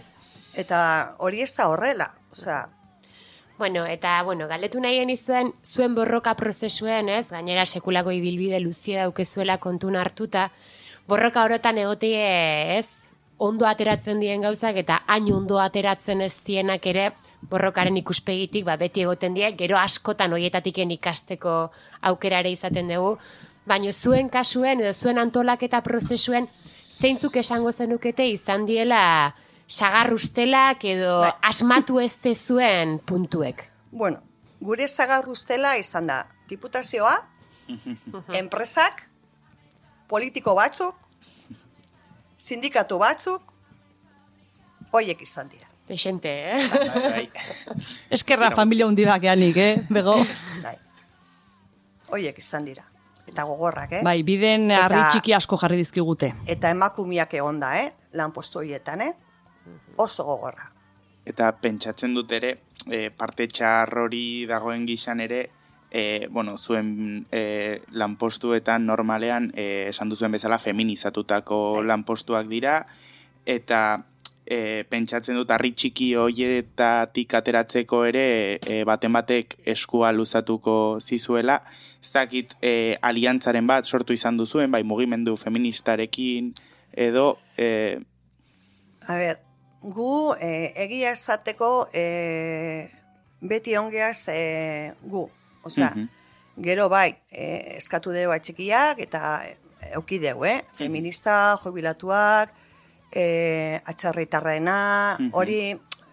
Eta 0.56 1.16
hori 1.20 1.42
ez 1.42 1.54
da 1.56 1.70
horrela. 1.70 2.14
Osea, 2.32 2.68
Bueno, 3.60 3.86
eta, 3.86 4.24
bueno, 4.24 4.48
galdetu 4.48 4.80
nahi 4.80 5.02
genizuen, 5.02 5.50
zuen 5.68 5.92
borroka 5.92 6.32
prozesuen, 6.40 7.10
ez? 7.12 7.26
Gainera, 7.28 7.66
sekulako 7.68 8.14
ibilbide 8.16 8.62
luzia 8.64 9.02
daukezuela 9.04 9.58
kontun 9.60 9.98
hartuta. 10.00 10.46
Borroka 11.12 11.44
horotan 11.44 11.82
egotie, 11.82 12.22
ez? 12.78 13.12
Ondo 13.50 13.68
ateratzen 13.68 14.22
dien 14.24 14.46
gauzak, 14.48 14.80
eta 14.80 15.02
hain 15.12 15.28
ondo 15.36 15.60
ateratzen 15.60 16.24
ez 16.24 16.38
dienak 16.48 16.88
ere, 16.88 17.10
borrokaren 17.52 18.00
ikuspegitik, 18.00 18.64
ba, 18.64 18.78
beti 18.80 19.04
egoten 19.04 19.36
die, 19.36 19.52
gero 19.60 19.76
askotan 19.82 20.38
hoietatiken 20.40 20.96
ikasteko 20.96 21.58
aukerare 22.14 22.56
izaten 22.56 22.96
dugu. 22.96 23.18
Baina 23.68 23.92
zuen 23.92 24.32
kasuen, 24.32 24.86
edo 24.88 24.96
zuen 24.96 25.20
antolaketa 25.20 25.84
prozesuen, 25.84 26.48
zeintzuk 26.96 27.36
esango 27.44 27.76
zenukete 27.76 28.32
izan 28.32 28.64
diela, 28.72 29.04
sagarrustelak 29.70 30.84
edo 30.90 31.20
bai. 31.22 31.32
asmatu 31.42 32.00
ez 32.02 32.18
zuen 32.36 33.00
puntuek? 33.00 33.70
Bueno, 33.92 34.22
gure 34.62 34.88
sagarrustela 34.88 35.78
izan 35.78 36.08
da 36.08 36.26
diputazioa, 36.50 37.14
enpresak, 38.42 39.06
politiko 40.10 40.56
batzuk, 40.58 40.96
sindikatu 42.38 42.98
batzuk, 42.98 43.54
hoiek 44.92 45.22
izan 45.22 45.50
dira. 45.50 45.68
Pexente, 45.90 46.30
eh? 46.30 46.68
Bai, 46.70 47.10
bai. 47.10 47.30
Eskerra 48.18 48.52
familia 48.56 48.86
hundi 48.86 49.06
bakeanik, 49.06 49.58
eh? 49.58 49.72
Bego. 49.90 50.20
Bai. 50.62 50.76
Hoiek 52.14 52.38
izan 52.38 52.66
dira. 52.66 52.86
Eta 53.30 53.46
gogorrak, 53.46 53.96
eh? 53.98 54.04
Bai, 54.06 54.22
biden 54.26 54.70
harri 54.74 55.02
txiki 55.14 55.34
asko 55.34 55.58
jarri 55.62 55.80
dizkigute. 55.82 56.32
Eta 56.50 56.70
emakumiak 56.74 57.34
egonda, 57.38 57.74
eh? 57.82 57.90
Lan 58.18 58.34
postu 58.34 58.62
hoietan, 58.62 59.02
eh? 59.06 59.29
Oso 59.98 60.26
gogorra. 60.26 60.72
Eta 61.26 61.52
pentsatzen 61.62 62.14
dut 62.16 62.32
ere, 62.32 62.56
e, 62.90 63.10
parte 63.12 63.48
txar 63.48 63.92
hori 64.02 64.46
dagoen 64.50 64.86
gizan 64.88 65.20
ere, 65.22 65.50
e, 65.92 66.28
bueno, 66.30 66.58
zuen 66.58 67.26
e, 67.32 67.82
lanpostuetan 67.92 68.86
normalean, 68.86 69.52
e, 69.56 69.90
esan 69.90 70.10
duzuen 70.10 70.32
bezala, 70.32 70.60
feminizatutako 70.60 71.82
e. 71.82 71.86
lanpostuak 71.90 72.48
dira, 72.50 72.80
eta 73.46 73.82
e, 74.46 74.86
pentsatzen 74.90 75.38
dut, 75.38 75.52
harri 75.54 75.74
txiki 75.78 76.14
hoietatik 76.18 77.36
ateratzeko 77.38 78.04
ere, 78.10 78.26
e, 78.66 78.82
baten 78.88 79.14
batek 79.14 79.60
eskua 79.70 80.14
luzatuko 80.16 81.00
zizuela, 81.02 81.60
ez 82.02 82.14
dakit, 82.16 82.56
e, 82.62 82.98
aliantzaren 83.02 83.68
bat 83.68 83.86
sortu 83.86 84.16
izan 84.16 84.40
duzuen, 84.40 84.72
bai 84.72 84.84
mugimendu 84.84 85.36
feministarekin, 85.38 86.54
edo... 86.94 87.36
E, 87.58 88.00
A 89.10 89.16
ber, 89.18 89.40
gu 89.82 90.36
e, 90.40 90.74
egia 90.76 91.12
esateko 91.16 91.90
e, 91.94 92.90
beti 93.42 93.78
ongeaz 93.78 94.28
e, 94.34 94.94
gu. 95.02 95.30
Osea, 95.64 95.92
mhm. 95.92 96.08
gero 96.64 96.88
bai, 96.90 97.12
e, 97.32 97.76
eskatu 97.78 98.14
dugu 98.16 98.32
atxikiak 98.32 99.00
eta 99.04 99.22
euki 99.96 100.20
dugu, 100.24 100.46
eh? 100.48 100.62
Feminista, 100.76 101.58
jubilatuak, 101.64 102.54
e, 103.12 103.80
atxarritarrena, 103.86 104.80
hori 105.34 105.62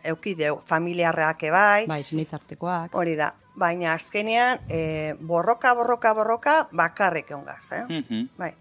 euki 0.06 0.34
dugu, 0.38 0.62
familiarreak 0.66 1.46
bai. 1.54 1.86
Bai, 1.86 2.02
zenitartekoak. 2.04 2.94
Hori 2.94 3.16
da. 3.18 3.32
Baina 3.56 3.94
azkenean, 3.96 4.58
e, 4.68 5.14
borroka, 5.16 5.72
borroka, 5.74 6.12
borroka, 6.12 6.56
bakarrik 6.76 7.30
ongaz, 7.32 7.72
eh? 7.72 8.02
Bai. 8.36 8.52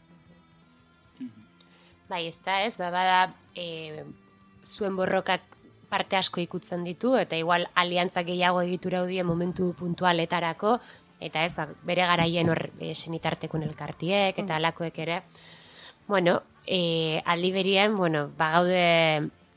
Bai, 2.07 2.27
ez 2.29 2.37
da, 2.45 2.61
ez 2.61 2.77
da, 2.77 2.91
bada, 2.93 3.33
e, 3.57 4.05
zuen 4.65 4.95
borrokak 4.95 5.41
parte 5.89 6.17
asko 6.17 6.41
ikutzen 6.41 6.83
ditu, 6.83 7.15
eta 7.17 7.37
igual 7.37 7.67
aliantza 7.75 8.25
gehiago 8.27 8.61
egitura 8.65 9.03
hodie 9.03 9.23
momentu 9.23 9.71
puntualetarako, 9.77 10.79
eta 11.23 11.45
ez, 11.45 11.53
bere 11.87 12.07
garaien 12.09 12.49
hor 12.51 12.67
e, 12.79 12.93
senitartekun 12.93 13.63
elkartiek, 13.63 14.35
eta 14.35 14.51
mm. 14.51 14.57
alakoek 14.57 14.99
ere. 15.05 15.21
Bueno, 16.07 16.41
e, 16.67 17.21
aldi 17.25 17.51
berien, 17.55 17.95
bueno, 17.95 18.27
bagaude 18.37 18.81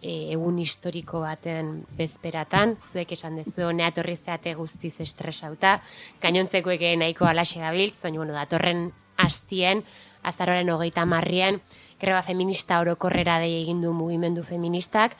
e, 0.00 0.12
egun 0.32 0.60
historiko 0.62 1.20
baten 1.24 1.82
bezperatan, 1.98 2.76
zuek 2.78 3.12
esan 3.16 3.40
dezu, 3.40 3.72
neatorri 3.72 4.16
zeate 4.16 4.54
guztiz 4.54 4.94
estresauta, 5.04 5.78
gainontzeko 6.22 6.76
ege 6.76 6.94
nahiko 6.96 7.26
alaxe 7.28 7.60
gabil, 7.64 7.92
baina 8.02 8.22
bueno, 8.22 8.36
datorren 8.36 8.88
hastien, 9.18 9.82
azaroren 10.22 10.70
hogeita 10.70 11.04
marrien, 11.06 11.60
greba 12.00 12.22
feminista 12.22 12.80
orokorrera 12.80 13.38
dei 13.42 13.62
egin 13.62 13.80
du 13.82 13.92
mugimendu 13.92 14.42
feministak, 14.42 15.16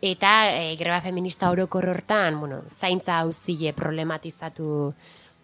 eta 0.00 0.32
e, 0.54 0.76
greba 0.76 1.00
feminista 1.00 1.50
orokor 1.50 1.88
hortan, 1.88 2.38
bueno, 2.40 2.62
zaintza 2.80 3.18
hauzile 3.20 3.72
problematizatu 3.72 4.92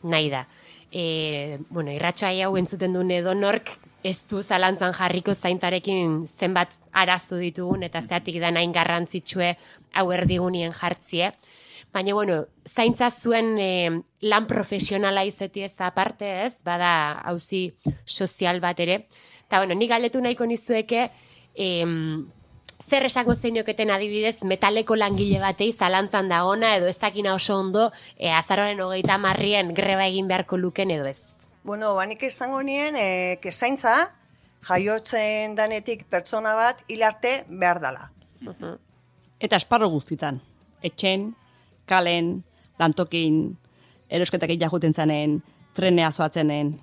nahi 0.02 0.30
da. 0.30 0.44
E, 0.92 1.58
bueno, 1.70 1.90
irratxa 1.90 2.30
hau 2.44 2.54
entzuten 2.56 2.94
duen 2.94 3.10
edonork, 3.10 3.72
ez 4.04 4.18
du 4.28 4.42
zalantzan 4.42 4.92
jarriko 4.92 5.34
zaintzarekin 5.34 6.26
zenbat 6.38 6.70
arazo 6.92 7.40
ditugun, 7.40 7.82
eta 7.82 8.02
zeatik 8.04 8.38
da 8.40 8.52
nain 8.52 8.72
garrantzitsue 8.72 9.54
hau 9.94 10.10
erdigunien 10.12 10.72
jartzie. 10.76 11.32
Baina, 11.94 12.14
bueno, 12.14 12.44
zaintza 12.68 13.08
zuen 13.10 13.54
e, 13.58 13.70
lan 14.28 14.46
profesionala 14.50 15.24
izeti 15.24 15.64
ez 15.64 15.74
aparte 15.78 16.28
ez, 16.44 16.54
bada 16.66 17.20
hauzi 17.24 17.68
sozial 18.04 18.60
bat 18.60 18.80
ere. 18.82 19.04
Eta, 19.46 19.58
bueno, 19.58 19.74
nik 19.74 19.90
galetu 19.90 20.20
nahiko 20.20 20.46
nizueke, 20.46 21.10
e, 21.54 21.84
zer 22.88 23.06
esango 23.06 23.34
zeinoketen 23.34 23.90
adibidez, 23.90 24.42
metaleko 24.42 24.96
langile 24.96 25.40
batei 25.40 25.72
zalantzan 25.72 26.28
dagona, 26.28 26.74
edo 26.76 26.88
ez 26.88 26.98
dakina 26.98 27.34
oso 27.34 27.58
ondo, 27.58 27.92
e, 28.16 28.30
azaroren 28.30 28.80
hogeita 28.80 29.18
marrien 29.18 29.74
greba 29.74 30.06
egin 30.06 30.28
beharko 30.28 30.56
luken 30.56 30.90
edo 30.90 31.06
ez. 31.06 31.20
Bueno, 31.64 31.94
banik 31.94 32.22
izango 32.22 32.62
nien, 32.62 32.96
e, 32.96 33.38
kezaintza, 33.40 33.94
jaiotzen 34.68 35.54
danetik 35.56 36.06
pertsona 36.10 36.54
bat 36.56 36.82
hilarte 36.88 37.44
behar 37.48 37.80
dala. 37.80 38.10
Eta 39.40 39.56
esparro 39.60 39.88
guztitan. 39.92 40.40
Etxen, 40.84 41.30
kalen, 41.88 42.36
lantokin, 42.80 43.56
erosketak 44.08 44.52
jajuten 44.60 44.94
zanen, 44.94 45.40
trenea 45.76 46.10
zoatzenen. 46.12 46.74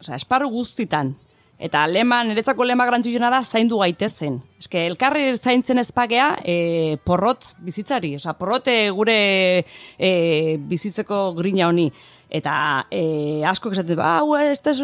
Osa, 0.00 0.16
esparru 0.16 0.50
guztitan. 0.50 1.14
Eta 1.58 1.88
lema, 1.90 2.20
niretzako 2.22 2.62
lema 2.62 2.84
garantziona 2.86 3.32
da 3.34 3.40
zaindu 3.42 3.80
gaitezen. 3.80 4.36
Eske, 4.62 4.84
elkarri 4.86 5.32
zaintzen 5.36 5.82
ezpagea 5.82 6.28
e, 6.46 6.98
porrot 7.04 7.48
bizitzari. 7.66 8.12
Osa, 8.20 8.36
porrot 8.38 8.70
e, 8.70 8.76
gure 8.94 9.16
e, 9.98 10.12
bizitzeko 10.70 11.32
grina 11.38 11.66
honi. 11.66 11.88
Eta 12.30 12.52
e, 12.94 13.42
asko 13.48 13.72
esaten, 13.74 13.98
hau 13.98 14.36
ez 14.38 14.60
da 14.62 14.76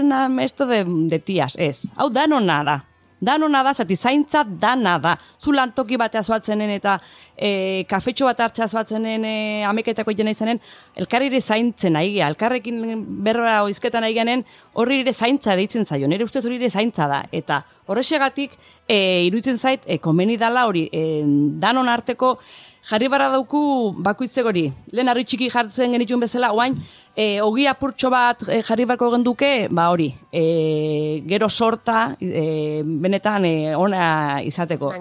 esto 0.43 0.67
de, 0.67 0.83
de 1.13 1.19
tias, 1.21 1.55
ez. 1.57 1.85
Hau 1.95 2.09
danona 2.11 2.63
da. 2.67 2.77
Danona 3.25 3.63
da, 3.65 3.73
zati 3.73 3.97
zaintza 3.97 4.45
dana 4.45 4.99
da. 4.99 5.15
Zu 5.41 5.53
lantoki 5.53 5.97
batea 6.01 6.23
zoatzenen 6.23 6.71
eta 6.77 6.99
e, 7.37 7.85
kafetxo 7.89 8.29
bat 8.29 8.43
hartzea 8.45 8.69
zoatzenen 8.69 9.25
e, 9.25 9.37
ameketako 9.69 10.13
jena 10.17 10.35
izanen, 10.35 10.61
elkarri 11.01 11.31
ere 11.33 11.41
zaintzen 11.41 11.97
nahi 11.97 12.13
gea, 12.19 12.29
elkarrekin 12.33 12.83
berra 13.25 13.63
oizketan 13.65 14.05
nahi 14.05 14.17
genen, 14.19 14.45
horri 14.75 15.01
ere 15.05 15.15
zaintza 15.15 15.57
deitzen 15.57 15.87
zaio, 15.87 16.11
nire 16.11 16.27
ustez 16.29 16.45
hori 16.45 16.61
ere 16.61 16.71
zaintza 16.71 17.09
da. 17.09 17.23
Eta 17.33 17.63
horrexegatik, 17.87 18.53
e, 18.89 19.25
iruditzen 19.29 19.59
zait, 19.59 19.83
e, 19.87 19.99
komeni 19.99 20.37
dala 20.37 20.67
hori, 20.67 20.89
e, 20.93 21.23
danon 21.61 21.89
arteko, 21.89 22.39
jarri 22.85 23.09
bara 23.09 23.31
dauku 23.33 23.95
bakuitzegori. 24.05 24.65
Lehen 24.93 25.09
harri 25.09 25.25
txiki 25.25 25.49
jartzen 25.53 25.95
genituen 25.95 26.21
bezala, 26.21 26.51
oain, 26.53 26.77
e, 27.17 27.41
ogi 27.41 27.67
apurtxo 27.71 28.11
bat 28.13 28.45
e, 28.49 28.61
jarri 28.67 28.85
barko 28.89 29.09
genduke, 29.15 29.69
ba 29.71 29.89
hori, 29.93 30.11
e, 30.33 31.23
gero 31.29 31.49
sorta, 31.49 32.17
e, 32.21 32.83
benetan 32.85 33.47
e, 33.49 33.55
ona 33.77 34.43
izateko. 34.45 34.93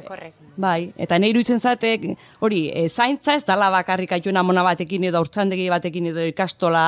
Bai, 0.55 0.93
eta 1.01 1.17
nahi 1.19 1.33
iruditzen 1.33 1.59
zatek, 1.59 2.05
hori, 2.39 2.67
e, 2.69 2.87
zaintza 2.89 3.35
ez 3.35 3.43
dala 3.43 3.71
bakarrik 3.73 4.13
aituen 4.15 4.37
amona 4.37 4.63
batekin 4.63 5.09
edo 5.09 5.23
urtzandegi 5.25 5.67
batekin 5.73 6.11
edo 6.13 6.23
ikastola 6.29 6.85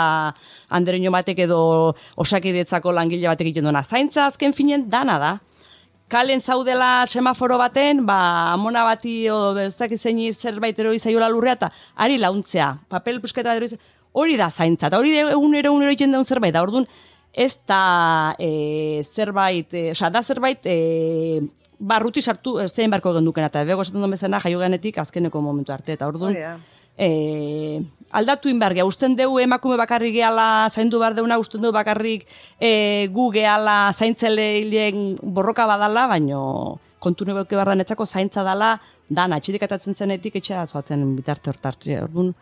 andereño 0.70 1.12
batek 1.12 1.44
edo 1.48 1.60
osakidetzako 2.16 2.94
langile 2.94 3.28
batekin 3.28 3.68
duena. 3.68 3.84
Zaintza 3.84 4.30
azken 4.30 4.54
finen 4.54 4.88
dana 4.90 5.20
da 5.20 5.34
kalen 6.08 6.42
zaudela 6.42 7.06
semaforo 7.08 7.58
baten, 7.58 8.06
ba, 8.06 8.54
amona 8.54 8.84
bati, 8.86 9.30
o, 9.30 9.58
ez 9.58 9.76
dakiz 9.78 10.02
zein 10.02 10.22
zerbait 10.34 10.80
erori 10.80 11.00
zaiola 11.00 11.30
lurrea, 11.30 11.58
eta 11.58 11.72
ari 11.96 12.18
launtzea, 12.22 12.72
papel 12.90 13.22
pusketa 13.22 13.56
erori 13.56 13.78
hori 14.16 14.38
da 14.38 14.50
zaintza, 14.50 14.88
eta 14.88 15.00
hori 15.00 15.18
egunero 15.18 15.74
egunero 15.74 15.92
egiten 15.92 16.14
daun 16.16 16.26
zerbait, 16.26 16.54
da 16.54 16.64
orduan 16.64 16.88
ez 17.34 17.58
da 17.68 18.36
e, 18.40 19.04
zerbait, 19.12 19.74
e, 19.74 19.90
oza, 19.92 20.10
da 20.10 20.22
zerbait, 20.24 20.62
e, 20.64 21.42
barruti 21.80 22.22
sartu 22.22 22.56
zein 22.70 22.94
barko 22.94 23.12
gendukena, 23.18 23.50
eta 23.52 23.66
bego 23.68 23.84
esaten 23.84 24.00
duen 24.00 24.16
bezena 24.16 24.40
jaio 24.40 24.62
genetik 24.62 25.02
azkeneko 25.04 25.42
momentu 25.44 25.76
arte, 25.76 25.98
eta 25.98 26.08
orduan, 26.08 26.38
e, 26.98 27.10
aldatu 28.12 28.50
inbergia, 28.50 28.86
usten 28.86 29.16
dugu 29.16 29.40
emakume 29.44 29.78
bakarrik 29.78 30.14
gehala 30.16 30.70
zaindu 30.70 31.00
behar 31.00 31.16
deuna, 31.16 31.40
usten 31.40 31.62
dugu 31.62 31.74
bakarrik 31.74 32.28
e, 32.60 33.08
gu 33.12 33.30
gehala 33.34 33.94
zaintzeleilen 33.94 35.20
borroka 35.22 35.68
badala, 35.68 36.08
baino 36.08 36.42
kontu 37.00 37.26
nebeuke 37.26 37.56
barra 37.56 37.76
netzako 37.76 38.06
zaintza 38.06 38.44
dala, 38.44 38.76
dana, 39.10 39.38
atxidikatatzen 39.38 39.96
zenetik 39.96 40.40
etxea 40.42 40.66
zoatzen 40.66 41.16
bitarte 41.16 41.52
hortartzi. 41.52 41.98
Orduan, 42.02 42.34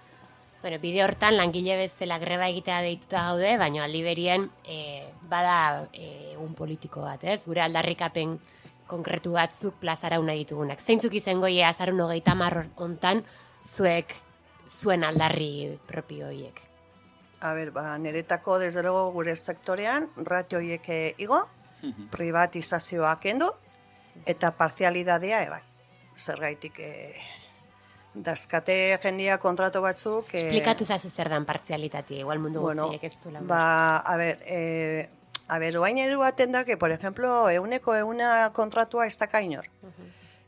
Bueno, 0.63 0.77
bide 0.79 1.01
hortan 1.03 1.35
langile 1.35 1.75
bezala 1.75 2.15
greba 2.21 2.45
egitea 2.47 2.77
deituta 2.85 3.25
gaude, 3.25 3.49
baina 3.59 3.81
aldi 3.83 3.99
berien 3.99 4.45
e, 4.63 5.03
bada 5.27 5.89
e, 5.91 6.37
un 6.39 6.53
politiko 6.55 7.01
bat, 7.03 7.25
ez? 7.27 7.41
Gure 7.43 7.59
aldarrikapen 7.65 8.37
konkretu 8.87 9.33
batzuk 9.35 9.75
plazara 9.81 10.21
una 10.23 10.37
ditugunak. 10.39 10.79
Zeintzuk 10.79 11.17
izango 11.19 11.49
ia 11.51 11.67
azarun 11.67 11.99
hogeita 12.05 12.31
marro 12.39 12.63
hontan 12.79 13.25
zuek 13.75 14.15
zuen 14.69 15.03
aldarri 15.03 15.79
propio 15.87 16.27
hoiek? 16.27 16.61
A 17.43 17.53
ber, 17.53 17.71
ba, 17.75 17.97
niretako 17.97 18.59
desde 18.59 18.83
luego 18.83 19.11
gure 19.11 19.35
sektorean 19.35 20.09
ratio 20.15 20.59
hoiek 20.59 20.89
eh, 20.89 21.15
igo, 21.17 21.43
privatizazioa 22.11 23.15
kendu 23.19 23.49
eta 24.29 24.53
parzialidadea 24.55 25.41
eba. 25.43 25.59
Zergaitik 26.15 26.77
eh, 26.79 27.15
dazkate 28.13 28.99
jendia 29.03 29.39
kontrato 29.41 29.81
batzuk... 29.81 30.33
Eh, 30.33 30.45
Esplikatu 30.47 30.85
zazu 30.85 31.09
zer 31.09 31.29
dan 31.33 31.45
partzialitatea, 31.45 32.21
igual 32.21 32.39
mundu 32.39 32.61
bueno, 32.61 32.87
guztiek 32.87 33.11
ez 33.11 33.17
du 33.23 33.45
Ba, 33.47 33.97
a 33.97 34.15
ber, 34.17 34.39
eh, 34.45 35.09
a 35.47 35.59
ber, 35.59 35.77
oain 35.77 35.97
eru 35.97 36.21
da, 36.21 36.63
que, 36.63 36.77
por 36.77 36.91
ejemplo, 36.91 37.49
euneko 37.49 37.95
euna 37.95 38.51
kontratua 38.53 39.07
ez 39.07 39.17
da 39.17 39.27
kainor. 39.27 39.65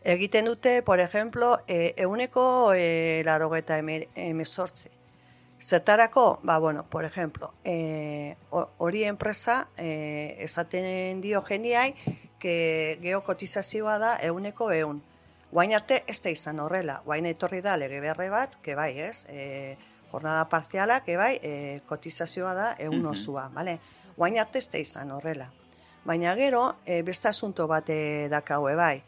Egiten 0.06 0.46
dute, 0.46 0.84
por 0.84 1.00
ejemplo, 1.00 1.62
e, 1.68 1.96
euneko 1.98 2.76
e, 2.76 3.24
larogeta 3.26 3.80
emezortzi. 3.80 4.91
Zertarako, 5.60 6.39
ba, 6.44 6.60
bueno, 6.60 6.86
por 6.88 7.06
ejemplo, 7.06 7.56
e, 7.63 8.38
hori 8.52 9.04
enpresa 9.06 9.68
e, 9.78 10.38
esaten 10.38 11.22
dio 11.22 11.41
jendiai 11.41 11.96
que 12.38 13.00
geokotizazioa 13.02 13.98
da 13.98 14.12
euneko 14.22 14.70
eun. 14.72 15.02
Guain 15.50 15.74
arte 15.74 16.04
ez 16.06 16.22
da 16.22 16.30
izan 16.30 16.62
horrela. 16.62 17.00
Guain 17.04 17.26
etorri 17.26 17.63
da 17.65 17.74
lege 17.74 17.98
beharre 17.98 18.30
bat, 18.30 18.60
que 18.62 18.78
bai, 18.78 19.00
ez? 19.02 19.26
E, 19.26 19.74
jornada 20.12 20.46
parziala, 20.54 21.00
que 21.02 21.18
bai, 21.18 21.39
e, 21.41 21.82
kotizazioa 21.89 22.54
da 22.54 22.70
eun 22.78 23.10
osua, 23.10 23.50
bale? 23.50 23.80
Guain 24.22 24.38
arte 24.38 24.62
ez 24.62 24.70
da 24.70 24.78
izan 24.78 25.18
horrela. 25.18 25.50
Baina 26.06 26.38
gero, 26.38 26.76
e, 26.86 27.02
beste 27.02 27.34
asunto 27.34 27.65
bat 27.65 27.89
e, 27.89 28.30
dakaue 28.30 28.78
bai 28.78 29.02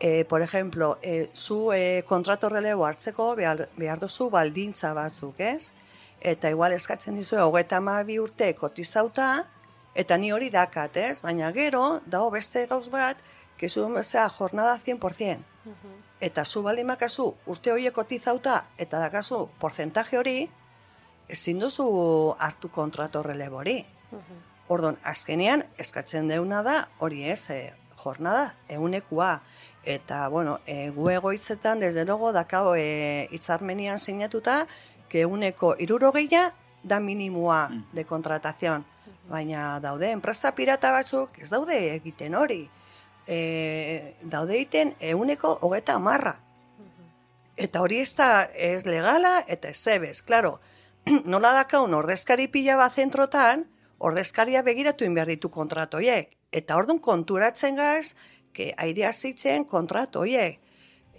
e, 0.00 0.24
por 0.24 0.42
ejemplo, 0.42 0.98
e, 1.02 1.30
zu 1.34 1.72
e, 1.72 2.02
kontrato 2.06 2.48
relebo 2.48 2.86
hartzeko 2.86 3.34
behar, 3.36 3.68
behar 3.76 4.00
duzu 4.00 4.30
baldintza 4.30 4.92
batzuk, 4.94 5.38
ez? 5.38 5.72
Eta 6.20 6.50
igual 6.50 6.72
eskatzen 6.72 7.14
dizu, 7.14 7.36
hogeta 7.36 7.80
bi 8.04 8.18
urte 8.18 8.54
kotizauta, 8.54 9.46
eta 9.94 10.16
ni 10.16 10.32
hori 10.32 10.50
dakat, 10.50 10.96
ez? 10.96 11.22
Baina 11.22 11.52
gero, 11.52 12.00
dago 12.06 12.30
beste 12.30 12.66
gauz 12.66 12.88
bat, 12.90 13.16
kezu 13.58 13.88
bezala 13.92 14.30
jornada 14.30 14.78
100%. 14.78 15.38
Eta 16.20 16.44
zu 16.44 16.62
baldin 16.62 16.86
makazu 16.86 17.34
urte 17.46 17.72
horiek 17.72 17.92
kotizauta, 17.92 18.66
eta 18.78 18.98
dakazu 18.98 19.48
porcentaje 19.60 20.18
hori, 20.18 20.50
ezin 21.28 21.58
duzu 21.60 22.34
hartu 22.38 22.70
kontrato 22.70 23.22
relebo 23.22 23.58
hori. 23.62 23.84
Ordon, 24.68 24.96
azkenean, 25.04 25.64
eskatzen 25.78 26.28
deuna 26.28 26.62
da, 26.62 26.88
hori 26.98 27.24
ez, 27.28 27.50
e, 27.50 27.74
jornada, 28.00 28.54
egunekua. 28.68 29.42
Eta, 29.84 30.28
bueno, 30.28 30.60
e, 30.66 30.90
gu 30.90 31.10
egoitzetan, 31.10 31.80
desde 31.80 32.04
logo, 32.04 32.32
dakao 32.32 32.74
e, 32.74 33.28
itzarmenian 33.32 33.98
sinatuta, 33.98 34.66
que 35.08 35.26
uneko 35.26 35.76
irurogeia 35.78 36.54
da 36.82 37.00
minimua 37.00 37.68
mm. 37.68 37.84
de 37.92 38.04
kontratazion. 38.04 38.84
Baina 39.28 39.80
daude, 39.80 40.10
enpresa 40.10 40.54
pirata 40.54 40.90
batzuk, 40.92 41.38
ez 41.38 41.50
daude 41.50 41.76
egiten 41.94 42.34
hori. 42.34 42.64
E, 43.26 44.16
daude 44.20 44.56
egiten 44.56 44.94
euneko 45.00 45.58
hogeta 45.62 45.96
amarra. 46.00 46.34
Eta 47.56 47.80
hori 47.84 48.00
ez 48.02 48.12
da 48.18 48.48
ez 48.52 48.84
legala 48.86 49.44
eta 49.46 49.70
ez 49.70 49.78
zebez. 49.78 50.20
Claro, 50.22 50.58
nola 51.32 51.52
dakaun 51.54 51.94
ordezkari 51.94 52.48
pila 52.48 52.76
bat 52.80 52.92
zentrotan, 52.92 53.68
ordezkaria 53.98 54.62
begiratu 54.62 55.04
inberditu 55.04 55.48
kontratoiek. 55.48 56.34
Eta 56.54 56.76
orduan 56.78 57.00
konturatzen 57.02 57.76
gaz, 57.78 58.14
que 58.54 58.72
aidea 58.78 59.12
zitzen 59.12 59.64
kontratu 59.68 60.24
hoiek. 60.24 60.60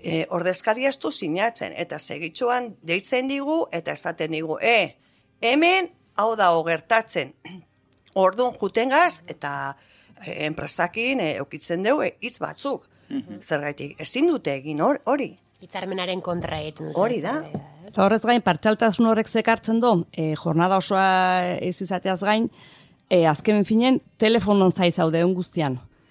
e, 0.05 0.25
ordezkaria 0.29 0.89
ez 0.89 0.97
du 1.01 1.09
sinatzen, 1.11 1.73
eta 1.81 1.97
segitxoan 1.99 2.75
deitzen 2.85 3.27
digu, 3.31 3.65
eta 3.71 3.91
esaten 3.95 4.31
digu, 4.35 4.57
e, 4.61 4.95
hemen 5.41 5.89
hau 6.15 6.35
da 6.35 6.49
gertatzen 6.67 7.33
ordun 8.25 8.53
jutengaz, 8.59 9.23
eta 9.27 9.75
e, 10.25 10.45
enpresakin 10.45 11.19
e, 11.23 11.31
eukitzen 11.41 11.83
dugu 11.83 12.03
e, 12.05 12.11
hitz 12.21 12.37
batzuk. 12.39 12.85
Zergaitik, 13.41 13.99
ezin 14.01 14.27
dute 14.27 14.55
egin 14.57 14.79
hor- 14.81 15.01
hori. 15.05 15.35
Hitzarmenaren 15.61 16.21
kontra 16.25 16.57
egiten 16.59 16.87
dute. 16.89 16.99
Hori 16.99 17.19
da. 17.21 17.35
Eta 17.85 18.01
horrez 18.03 18.21
gain, 18.25 18.41
partxaltasun 18.41 19.05
horrek 19.05 19.29
zekartzen 19.29 19.79
du, 19.79 19.91
e, 20.11 20.33
jornada 20.35 20.77
osoa 20.81 21.55
ez 21.61 21.75
izateaz 21.81 22.19
gain, 22.21 22.49
e, 23.09 23.25
azken 23.29 23.63
finen, 23.65 24.01
telefonon 24.17 24.73
zai 24.73 24.91
zaude 24.91 25.21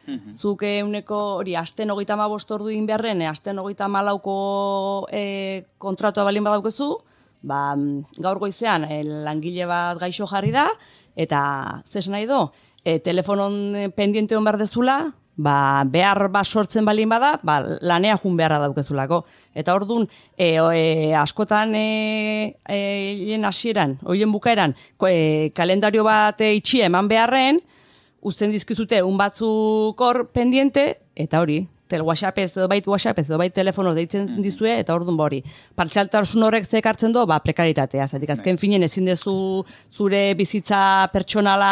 egun 0.07 0.19
guztian. 0.19 0.38
Zuk 0.38 0.62
euneko 0.62 1.38
hori, 1.40 1.57
asten 1.57 1.90
hogeita 1.90 2.17
ma 2.17 2.29
ordu 2.29 2.69
egin 2.69 2.87
beharren, 2.87 3.23
e, 3.23 3.27
asten 3.27 3.59
hogeita 3.59 3.88
malauko 3.88 5.09
e, 5.11 5.64
kontratua 5.79 6.25
balin 6.25 6.45
badaukezu, 6.45 6.99
ba, 7.43 7.75
mm, 7.77 8.21
gaur 8.21 8.38
goizean 8.38 8.85
e, 8.85 9.03
langile 9.05 9.67
bat 9.67 9.99
gaixo 9.99 10.27
jarri 10.27 10.53
da, 10.53 10.71
eta 11.17 11.83
zes 11.87 12.09
nahi 12.09 12.27
do, 12.27 12.53
e, 12.85 12.99
telefonon 13.01 13.93
pendiente 13.97 14.37
hon 14.37 14.45
behar 14.45 14.59
dezula, 14.59 15.14
ba, 15.37 15.85
behar 15.87 16.29
ba 16.31 16.45
sortzen 16.45 16.85
balin 16.85 17.09
bada, 17.09 17.38
ba, 17.43 17.61
lanea 17.81 18.19
jun 18.23 18.37
beharra 18.37 18.59
daukezulako. 18.62 19.25
Eta 19.55 19.75
ordun 19.75 20.09
e, 20.37 20.57
e, 20.57 21.14
askotan 21.14 21.75
e, 21.75 22.57
e, 22.69 22.79
hien 23.27 23.45
hasieran, 23.45 23.99
hoien 24.05 24.33
bukaeran, 24.33 24.77
e, 25.09 25.51
kalendario 25.55 26.05
bat 26.05 26.40
itxia 26.40 26.87
eman 26.87 27.09
beharren, 27.09 27.61
uzten 28.25 28.51
dizkizute 28.51 29.03
un 29.05 29.19
batzuk 29.21 30.01
hor 30.01 30.25
pendiente, 30.33 30.89
eta 31.15 31.43
hori, 31.45 31.61
tel 31.89 32.03
WhatsApp 32.03 32.39
ez, 32.39 32.51
edo 32.57 32.67
bait 32.69 32.87
WhatsApp 32.89 33.19
ez, 33.21 33.27
edo 33.29 33.39
bait 33.39 33.53
telefono 33.55 33.93
deitzen 33.95 34.27
dizue, 34.43 34.73
eta 34.81 34.95
ordun 34.97 35.19
ba 35.19 35.27
hori. 35.29 35.43
Partxaltasun 35.77 36.47
horrek 36.47 36.67
zekartzen 36.67 37.13
du, 37.13 37.23
ba, 37.29 37.39
prekaritatea. 37.45 38.09
Zatik, 38.09 38.33
azken 38.35 38.59
finen 38.59 38.87
ezin 38.87 39.11
dezu 39.11 39.37
zure 39.93 40.23
bizitza 40.39 40.81
pertsonala 41.13 41.71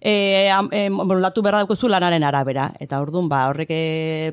e, 0.00 0.48
am, 0.50 0.72
e, 0.72 0.88
bueno, 0.88 1.20
latu 1.22 1.44
berra 1.44 1.60
daukezu 1.62 1.92
lanaren 1.92 2.24
arabera. 2.24 2.70
Eta 2.80 3.02
ordun 3.04 3.28
ba, 3.28 3.44
horrek 3.52 3.70
e, 3.70 3.84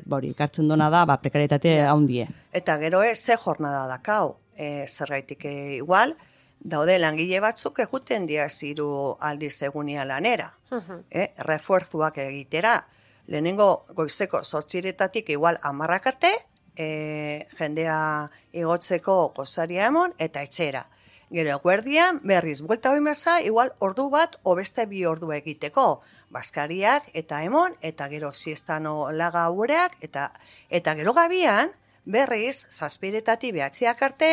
ba, 0.06 0.18
hori, 0.18 0.32
ekartzen 0.32 0.72
dona 0.72 0.88
da, 0.90 1.04
ba, 1.08 1.20
prekaritate 1.22 1.78
haundie. 1.84 2.26
Eta 2.52 2.80
gero 2.80 3.04
ez, 3.04 3.18
ze 3.20 3.36
jornada 3.36 3.84
dakau, 3.92 4.38
e, 4.56 4.88
zergaitik 4.88 5.44
e, 5.44 5.56
igual, 5.76 6.16
daude 6.62 6.98
langile 6.98 7.40
batzuk 7.42 7.80
eguten 7.82 8.26
dia 8.26 8.48
ziru 8.48 9.16
aldiz 9.20 9.56
egunia 9.62 10.04
lanera. 10.04 10.52
E, 11.10 11.32
refuerzuak 11.38 12.18
egitera. 12.22 12.76
Lehenengo 13.26 13.84
goizeko 13.94 14.42
sortxiretatik 14.44 15.30
igual 15.30 15.58
amarrak 15.62 16.06
arte, 16.06 16.32
e, 16.76 17.46
jendea 17.58 18.30
igotzeko 18.52 19.32
gozaria 19.36 19.86
emon 19.86 20.14
eta 20.18 20.42
etxera. 20.42 20.86
Gero 21.32 21.54
eguerdian, 21.56 22.20
berriz, 22.28 22.60
buelta 22.60 22.90
hori 22.92 23.00
meza, 23.00 23.38
igual 23.40 23.72
ordu 23.80 24.10
bat, 24.12 24.36
o 24.42 24.54
beste 24.54 24.84
bi 24.86 25.06
ordu 25.08 25.32
egiteko. 25.32 26.02
Baskariak 26.28 27.08
eta 27.16 27.42
emon, 27.42 27.76
eta 27.80 28.08
gero 28.12 28.32
siestano 28.32 29.10
laga 29.10 29.48
ureak, 29.50 29.96
eta, 30.00 30.28
eta 30.68 30.94
gero 30.94 31.14
gabian, 31.16 31.72
berriz, 32.04 32.66
zazpiretatik 32.70 33.54
behatziak 33.56 34.02
arte, 34.02 34.32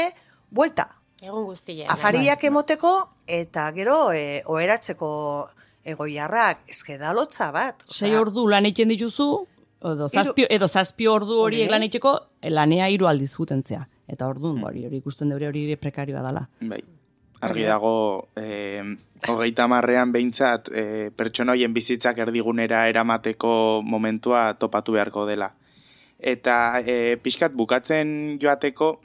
buelta. 0.52 0.99
Egun 1.22 1.46
guztia. 1.46 1.88
Afariak 1.92 2.44
emoteko, 2.48 2.94
eta 3.28 3.70
gero 3.76 4.12
e, 4.16 4.42
oheratzeko 4.48 5.10
egoiarrak, 5.90 6.64
eske 6.72 6.98
da 7.02 7.12
lotza 7.16 7.50
bat. 7.52 7.84
Sei 7.92 8.14
ordu 8.16 8.46
lan 8.48 8.68
egiten 8.70 8.92
dituzu, 8.94 9.28
edo 9.92 10.08
zazpi, 10.10 10.46
edo 10.50 10.68
zazpi 10.68 11.08
ordu 11.08 11.40
hori 11.40 11.64
Hori. 11.64 11.72
lan 11.72 11.84
egiteko, 11.88 12.14
lanea 12.52 12.88
hiru 12.92 13.08
aldiz 13.08 13.34
jutentzea. 13.36 13.86
Eta 14.10 14.28
orduan, 14.28 14.64
hori, 14.66 14.86
hori 14.88 14.98
ikusten 15.04 15.30
deure 15.30 15.48
hori 15.52 15.76
prekarioa 15.78 16.24
dela. 16.26 16.48
Bai. 16.62 16.82
Argi 17.46 17.64
dago, 17.64 17.92
eh, 18.36 18.84
hogeita 19.32 19.68
marrean 19.72 20.12
behintzat, 20.12 20.68
eh, 20.76 21.10
pertsona 21.16 21.54
hoien 21.54 21.74
bizitzak 21.74 22.18
erdigunera 22.20 22.88
eramateko 22.90 23.82
momentua 23.84 24.56
topatu 24.60 24.98
beharko 24.98 25.26
dela. 25.26 25.54
Eta 26.20 26.82
eh, 26.84 27.16
pixkat 27.24 27.54
bukatzen 27.56 28.40
joateko, 28.42 29.00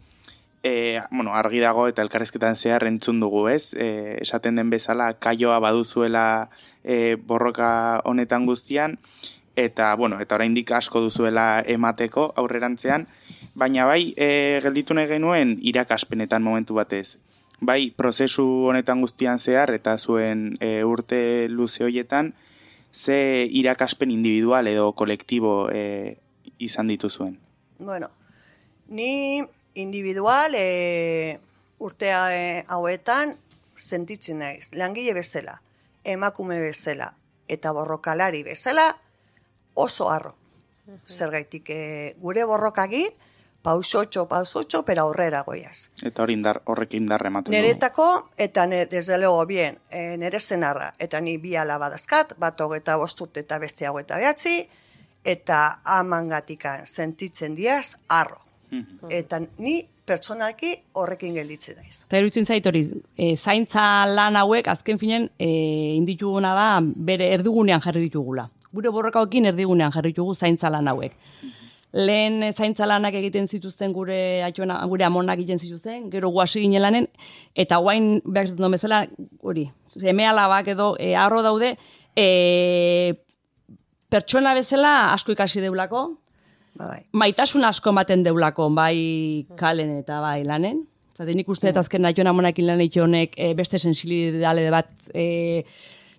eh, 0.64 1.02
bueno, 1.10 1.34
argi 1.34 1.60
dago 1.60 1.86
eta 1.86 2.02
elkarrezketan 2.02 2.56
zehar 2.56 2.86
entzun 2.88 3.20
dugu, 3.20 3.46
ez? 3.52 3.74
Eh, 3.76 4.16
esaten 4.24 4.56
den 4.56 4.70
bezala, 4.72 5.12
kaioa 5.20 5.60
baduzuela 5.60 6.48
eh, 6.82 7.16
borroka 7.20 8.00
honetan 8.04 8.46
guztian, 8.46 8.96
eta, 9.56 9.94
bueno, 9.94 10.18
eta 10.24 10.34
oraindik 10.34 10.72
asko 10.72 11.02
duzuela 11.04 11.62
emateko 11.66 12.32
aurrerantzean, 12.40 13.06
baina 13.54 13.84
bai, 13.86 14.14
e, 14.16 14.60
gelditu 14.64 14.96
nahi 14.96 15.06
genuen 15.06 15.58
irakaspenetan 15.62 16.42
momentu 16.42 16.74
batez. 16.80 17.18
Bai, 17.60 17.92
prozesu 17.94 18.44
honetan 18.70 19.04
guztian 19.04 19.38
zehar 19.38 19.70
eta 19.70 19.98
zuen 19.98 20.56
e, 20.60 20.82
urte 20.82 21.46
luze 21.48 21.84
hoietan, 21.84 22.32
ze 22.90 23.46
irakaspen 23.50 24.10
individual 24.10 24.66
edo 24.66 24.92
kolektibo 24.92 25.68
e, 25.70 26.16
izan 26.58 26.88
dituzuen. 26.88 27.38
Bueno, 27.78 28.10
ni 28.88 29.44
individual 29.74 30.54
e, 30.54 31.40
urtea 31.78 32.20
e, 32.34 32.64
hauetan 32.68 33.36
sentitzen 33.76 34.38
naiz. 34.38 34.70
Langile 34.72 35.14
bezala, 35.14 35.60
emakume 36.04 36.60
bezala 36.60 37.12
eta 37.48 37.72
borrokalari 37.72 38.42
bezala 38.42 38.94
oso 39.74 40.10
harro. 40.10 40.34
Zergaitik 41.08 41.70
e, 41.70 42.14
gure 42.20 42.44
borrokagin, 42.44 43.10
pausotxo, 43.64 44.26
pausotxo, 44.28 44.84
pero 44.84 45.02
aurrera 45.02 45.40
goiaz. 45.42 45.88
Eta 46.04 46.22
hori 46.22 46.36
indar, 46.36 46.60
horrek 46.68 46.94
indar 46.98 47.24
ematen 47.24 47.50
du. 47.50 47.56
Neretako, 47.56 48.08
eta 48.36 48.66
ne, 48.68 48.84
desde 48.86 49.16
luego 49.18 49.46
bien, 49.46 49.78
e, 49.90 50.18
nere 50.20 50.40
zenarra, 50.40 50.92
eta 50.98 51.20
ni 51.24 51.38
bi 51.40 51.56
alaba 51.56 51.88
dazkat, 51.90 52.36
bat 52.38 52.60
hogeta 52.60 52.98
bostut 53.00 53.40
eta 53.40 53.58
beste 53.58 53.88
hogeta 53.88 54.20
behatzi, 54.20 54.58
eta 55.24 55.80
amangatikan 55.96 56.84
sentitzen 56.86 57.56
diaz, 57.56 57.96
arro. 58.08 58.43
Mhm. 58.74 59.10
Eta 59.10 59.40
ni 59.58 59.76
pertsonalki 60.04 60.74
horrekin 61.00 61.34
gelditzen 61.38 61.78
naiz. 61.80 62.04
Eta 62.06 62.20
iruditzen 62.20 62.46
zait 62.46 62.66
hori, 62.66 62.84
e, 63.16 63.34
zaintza 63.36 64.04
lan 64.10 64.36
hauek 64.40 64.68
azken 64.68 64.98
finen 65.00 65.28
e, 65.38 65.48
indituguna 65.96 66.54
da 66.56 66.68
bere 66.82 67.30
erdigunean 67.38 67.82
jarri 67.84 68.08
ditugula. 68.08 68.48
Gure 68.74 68.90
borrokaokin 68.90 69.46
erdigunean 69.52 69.94
jarri 69.94 70.12
ditugu 70.12 70.34
zaintza 70.34 70.70
lan 70.70 70.90
hauek. 70.92 71.14
Lehen 71.94 72.42
e, 72.42 72.52
zaintza 72.52 72.88
lanak 72.90 73.14
egiten 73.14 73.46
zituzten 73.46 73.94
gure 73.94 74.18
atxona, 74.44 74.80
gure 74.90 75.06
amonak 75.06 75.38
egiten 75.38 75.62
zituzten, 75.62 76.10
gero 76.10 76.28
guasi 76.34 76.64
ginen 76.64 76.82
lanen, 76.82 77.08
eta 77.54 77.78
guain, 77.78 78.18
behar 78.26 78.50
zaten 78.50 78.76
bezala, 78.76 79.04
hori, 79.40 79.68
eme 80.02 80.26
alabak 80.26 80.72
edo 80.74 80.96
e, 80.98 81.14
arro 81.14 81.44
daude, 81.46 81.76
e, 82.16 83.14
pertsona 84.10 84.52
bezala 84.58 85.14
asko 85.14 85.32
ikasi 85.32 85.62
deulako, 85.62 86.08
bai. 86.78 87.02
maitasun 87.12 87.64
asko 87.64 87.90
ematen 87.94 88.24
deulako, 88.24 88.68
bai 88.74 89.46
kalen 89.56 89.98
eta 90.00 90.20
bai 90.20 90.42
lanen. 90.44 90.84
Zate 91.14 91.34
nik 91.34 91.48
uste 91.48 91.70
dut 91.70 91.78
azken 91.78 92.02
nahi 92.02 92.26
amonakin 92.26 92.66
lan 92.66 92.80
egite 92.80 93.00
honek 93.00 93.36
e, 93.38 93.52
beste 93.54 93.78
sensibilidade 93.78 94.70
bat 94.70 94.90
e, 95.14 95.62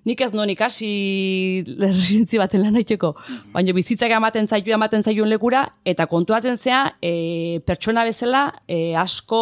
nik 0.05 0.21
ez 0.21 0.31
non 0.33 0.49
ikasi 0.49 1.65
residentzi 1.81 2.39
baten 2.39 2.63
lan 2.63 2.77
egiteko, 2.79 3.15
baina 3.53 3.73
bizitzak 3.73 4.13
ematen 4.15 4.47
zaitu 4.47 4.71
ematen 4.71 5.03
zailuen 5.03 5.29
lekura, 5.29 5.65
eta 5.83 6.05
kontuatzen 6.07 6.57
zea 6.57 6.85
e, 7.01 7.59
pertsona 7.65 8.05
bezala 8.07 8.47
e, 8.67 8.95
asko 8.95 9.41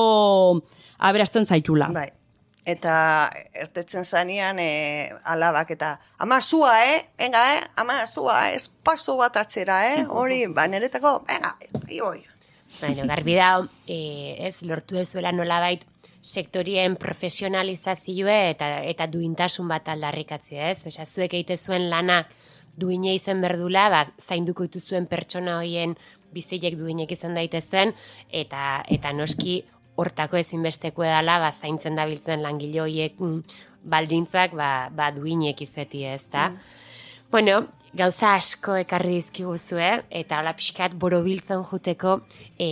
aberazten 1.03 1.45
zaitula. 1.45 1.91
Bai. 1.93 2.09
Eta 2.65 2.93
ertetzen 3.59 4.05
zanean 4.07 4.59
e, 4.59 5.11
alabak 5.27 5.73
eta 5.75 5.97
ama 6.23 6.39
zua, 6.41 6.77
eh? 6.87 7.01
Venga, 7.19 7.41
eh? 7.57 7.63
Ama 7.75 8.05
zua, 8.07 8.51
ez 8.55 8.69
paso 8.69 9.17
bat 9.19 9.35
atzera, 9.37 9.81
eh? 9.91 10.05
Hori, 10.07 10.45
ba, 10.47 10.67
niretako, 10.71 11.17
venga, 11.27 11.57
ioi. 11.91 12.23
Bueno, 12.79 13.03
garbi 13.07 13.35
da, 13.35 13.49
e, 13.85 14.37
ez, 14.47 14.61
lortu 14.63 14.95
dezuela 14.95 15.33
nolabait 15.35 15.83
sektorien 16.23 16.95
profesionalizazioa 16.95 18.37
eta 18.53 18.69
eta 18.87 19.09
duintasun 19.11 19.67
bat 19.67 19.91
aldarrikatzea, 19.91 20.71
ez? 20.71 20.87
Osea, 20.87 21.05
zuek 21.05 21.35
egite 21.35 21.57
zuen 21.59 21.89
lana 21.91 22.23
duine 22.79 23.13
izen 23.13 23.43
berdula, 23.43 23.89
ba, 23.91 24.03
zainduko 24.23 24.65
dituzuen 24.69 25.05
pertsona 25.11 25.59
hoien 25.59 25.97
bizilek 26.33 26.79
duinek 26.79 27.11
izan 27.13 27.35
daitezen, 27.37 27.93
eta, 28.31 28.81
eta 28.89 29.11
noski 29.13 29.61
hortako 29.95 30.39
ezinbesteko 30.39 31.05
edala, 31.05 31.39
ba, 31.43 31.51
zaintzen 31.51 31.95
dabiltzen 31.99 32.41
langile 32.45 32.81
horiek 32.83 33.19
mm, 33.19 33.59
baldintzak, 33.93 34.55
ba, 34.57 34.89
ba 34.95 35.11
duinek 35.15 35.61
izeti 35.65 36.03
ez, 36.07 36.23
da? 36.31 36.49
Bueno, 37.33 37.63
gauza 37.97 38.35
asko 38.37 38.75
ekarri 38.81 39.17
dizkiguzue, 39.19 39.89
eta 40.21 40.39
hola 40.41 40.53
pixkat 40.57 40.95
borobiltzen 41.01 41.63
juteko 41.65 42.19
e, 42.61 42.67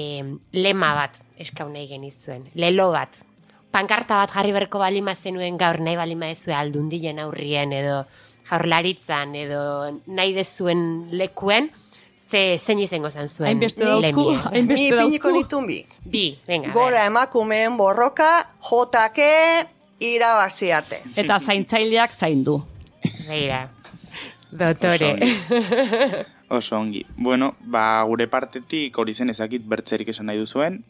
lema 0.54 0.94
bat 0.98 1.20
eskau 1.42 1.70
nahi 1.70 1.88
genizuen. 1.90 2.48
Lelo 2.54 2.92
bat. 2.94 3.22
Pankarta 3.72 4.18
bat 4.20 4.34
jarri 4.34 4.52
berko 4.54 4.82
balima 4.82 5.16
zenuen 5.16 5.58
gaur 5.58 5.80
nahi 5.82 5.96
balima 5.98 6.30
ezue 6.34 6.54
aldundien 6.58 7.22
aurrien 7.24 7.72
edo 7.74 8.04
jaurlaritzan 8.50 9.36
edo 9.40 9.62
nahi 10.12 10.34
dezuen 10.36 10.84
lekuen, 11.16 11.70
Ze, 12.32 12.58
zein 12.64 12.80
izango 12.80 13.10
zan 13.12 13.28
zuen. 13.28 13.50
Hainbeste 13.50 13.84
Ni- 13.84 13.90
dauzku? 13.90 14.26
Ni 14.56 14.90
piniko 14.92 15.32
nitun 15.36 15.68
bi. 15.68 15.82
Bi, 16.08 16.40
venga. 16.48 16.72
Gora 16.72 17.06
emakumeen 17.10 17.76
borroka, 17.78 18.30
jotake, 18.70 19.68
irabaziate. 20.00 21.02
Eta 21.16 21.40
zaintzaileak 21.40 22.16
zaindu. 22.16 22.62
Beira. 23.28 23.66
Dotore. 24.52 25.12
Oso 26.58 26.76
ongi. 26.76 27.06
Bueno, 27.18 27.56
ba, 27.60 28.04
gure 28.08 28.28
partetik 28.28 28.98
hori 29.00 29.14
zen 29.14 29.30
ezakit 29.32 29.68
bertzerik 29.68 30.10
esan 30.12 30.28
nahi 30.28 30.40
duzuen. 30.40 30.82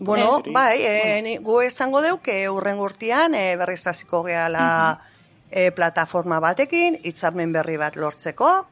Bueno, 0.00 0.40
bai, 0.50 0.78
e, 0.82 1.22
ni, 1.22 1.36
gu 1.42 1.60
esango 1.62 2.00
deuk, 2.02 2.26
urren 2.50 2.78
urtean, 2.82 3.34
e, 3.34 3.54
berriz 3.56 3.84
hasiko 3.86 4.24
gehala 4.26 5.00
e, 5.50 5.70
plataforma 5.70 6.40
batekin, 6.42 6.98
hitzarmen 7.02 7.52
berri 7.54 7.76
bat 7.78 7.94
lortzeko, 7.96 8.66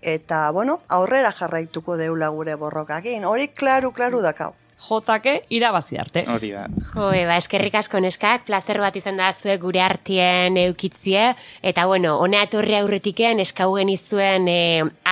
eta, 0.00 0.50
bueno, 0.50 0.80
aurrera 0.88 1.32
jarraituko 1.32 1.96
deula 1.96 2.28
gure 2.28 2.54
borrokakin. 2.54 3.24
Hori, 3.24 3.48
klaru, 3.48 3.92
klaru 3.92 4.22
dakau. 4.22 4.54
Jotake 4.88 5.34
irabazi 5.52 5.98
arte. 6.00 6.24
Hori 6.32 6.52
da. 6.54 6.64
Jo, 6.92 7.10
eba, 7.12 7.36
eskerrik 7.36 7.76
asko 7.80 8.00
neskak, 8.00 8.46
plazer 8.48 8.80
bat 8.80 8.96
izan 8.96 9.18
da 9.20 9.28
zuek 9.34 9.60
gure 9.60 9.82
artien 9.84 10.56
eukitzie, 10.64 11.34
eta 11.62 11.84
bueno, 11.90 12.16
hona 12.22 12.42
etorri 12.46 12.78
aurretiken 12.78 13.42
eskau 13.44 13.74
genizuen 13.76 14.48
e, 14.48 14.58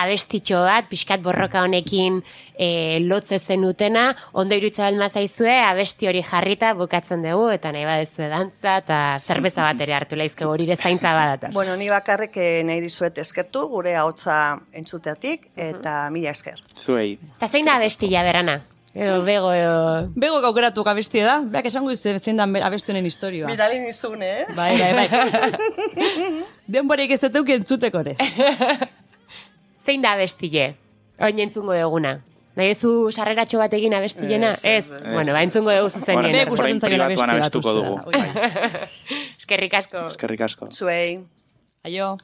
abestitxo 0.00 0.62
bat, 0.64 0.88
pixkat 0.88 1.24
borroka 1.24 1.64
honekin 1.66 2.22
e, 2.56 3.00
lotze 3.04 3.38
zenutena, 3.38 4.06
ondo 4.32 4.56
irutza 4.56 4.86
balma 4.86 5.08
zaizue, 5.08 5.52
abesti 5.60 6.08
hori 6.08 6.22
jarrita 6.24 6.72
bukatzen 6.78 7.24
dugu, 7.26 7.50
eta 7.54 7.72
nahi 7.74 7.84
badezue 7.88 8.30
dantza, 8.32 8.78
eta 8.82 9.00
zerbeza 9.20 9.66
bat 9.66 9.82
ere 9.84 9.96
hartu 9.98 10.16
laizke 10.16 10.48
hori 10.48 10.70
zaintza 10.76 11.12
badata. 11.14 11.52
Bueno, 11.52 11.76
ni 11.76 11.90
bakarrik 11.92 12.36
eh, 12.40 12.62
nahi 12.64 12.80
dizuet 12.84 13.18
eskertu, 13.18 13.66
gure 13.72 13.96
ahotsa 13.96 14.56
entzuteatik, 14.72 15.50
eta 15.56 15.98
mila 16.10 16.32
esker. 16.32 16.64
Zuei. 16.76 17.18
Eta 17.36 17.48
zein 17.52 17.68
da 17.68 17.76
abestia 17.76 18.24
berana? 18.26 18.62
Edo, 18.96 19.18
bego, 19.26 19.50
edo... 19.52 20.08
Bego 20.16 20.38
gaukeratu 20.40 20.80
abestia 20.88 21.26
da, 21.26 21.34
beak 21.52 21.66
esango 21.68 21.90
dizu 21.92 22.14
zein 22.16 22.38
da 22.40 22.46
abestunen 22.64 23.04
historioa. 23.04 23.50
Bidali 23.50 23.80
nizun, 23.82 24.22
eh? 24.24 24.46
Bai, 24.56 24.70
bai, 24.80 24.92
bai. 24.96 25.08
Denborik 26.76 27.12
ez 27.12 27.20
zeteuk 27.20 27.50
entzuteko 27.58 28.00
ere. 28.00 28.16
Zein 29.86 30.00
da 30.02 30.14
abestile? 30.16 30.70
Oin 31.20 31.38
entzungo 31.44 31.76
duguna. 31.76 32.14
Nahi 32.56 32.72
zu 32.74 33.10
sarreratxo 33.12 33.58
bat 33.60 33.74
egin 33.76 33.92
abestilena? 33.94 34.48
Ez, 34.56 34.64
ez, 34.64 35.12
bueno, 35.12 35.34
ba 35.36 35.42
entzungo 35.44 35.70
dugu 35.76 35.90
Orain- 35.90 35.98
zuzenien. 36.00 36.32
Be 36.32 36.38
Orain 36.40 36.48
gustatzen 36.48 36.80
zaio 36.80 36.96
pribatuan 36.96 37.34
abestuko 37.34 37.74
dugu. 37.76 37.98
bai. 38.08 38.24
Eskerrik 39.40 39.74
asko. 39.76 40.06
Eskerrik 40.08 40.40
asko. 40.48 40.70
Zuei. 40.72 41.20
Aio. 41.84 42.14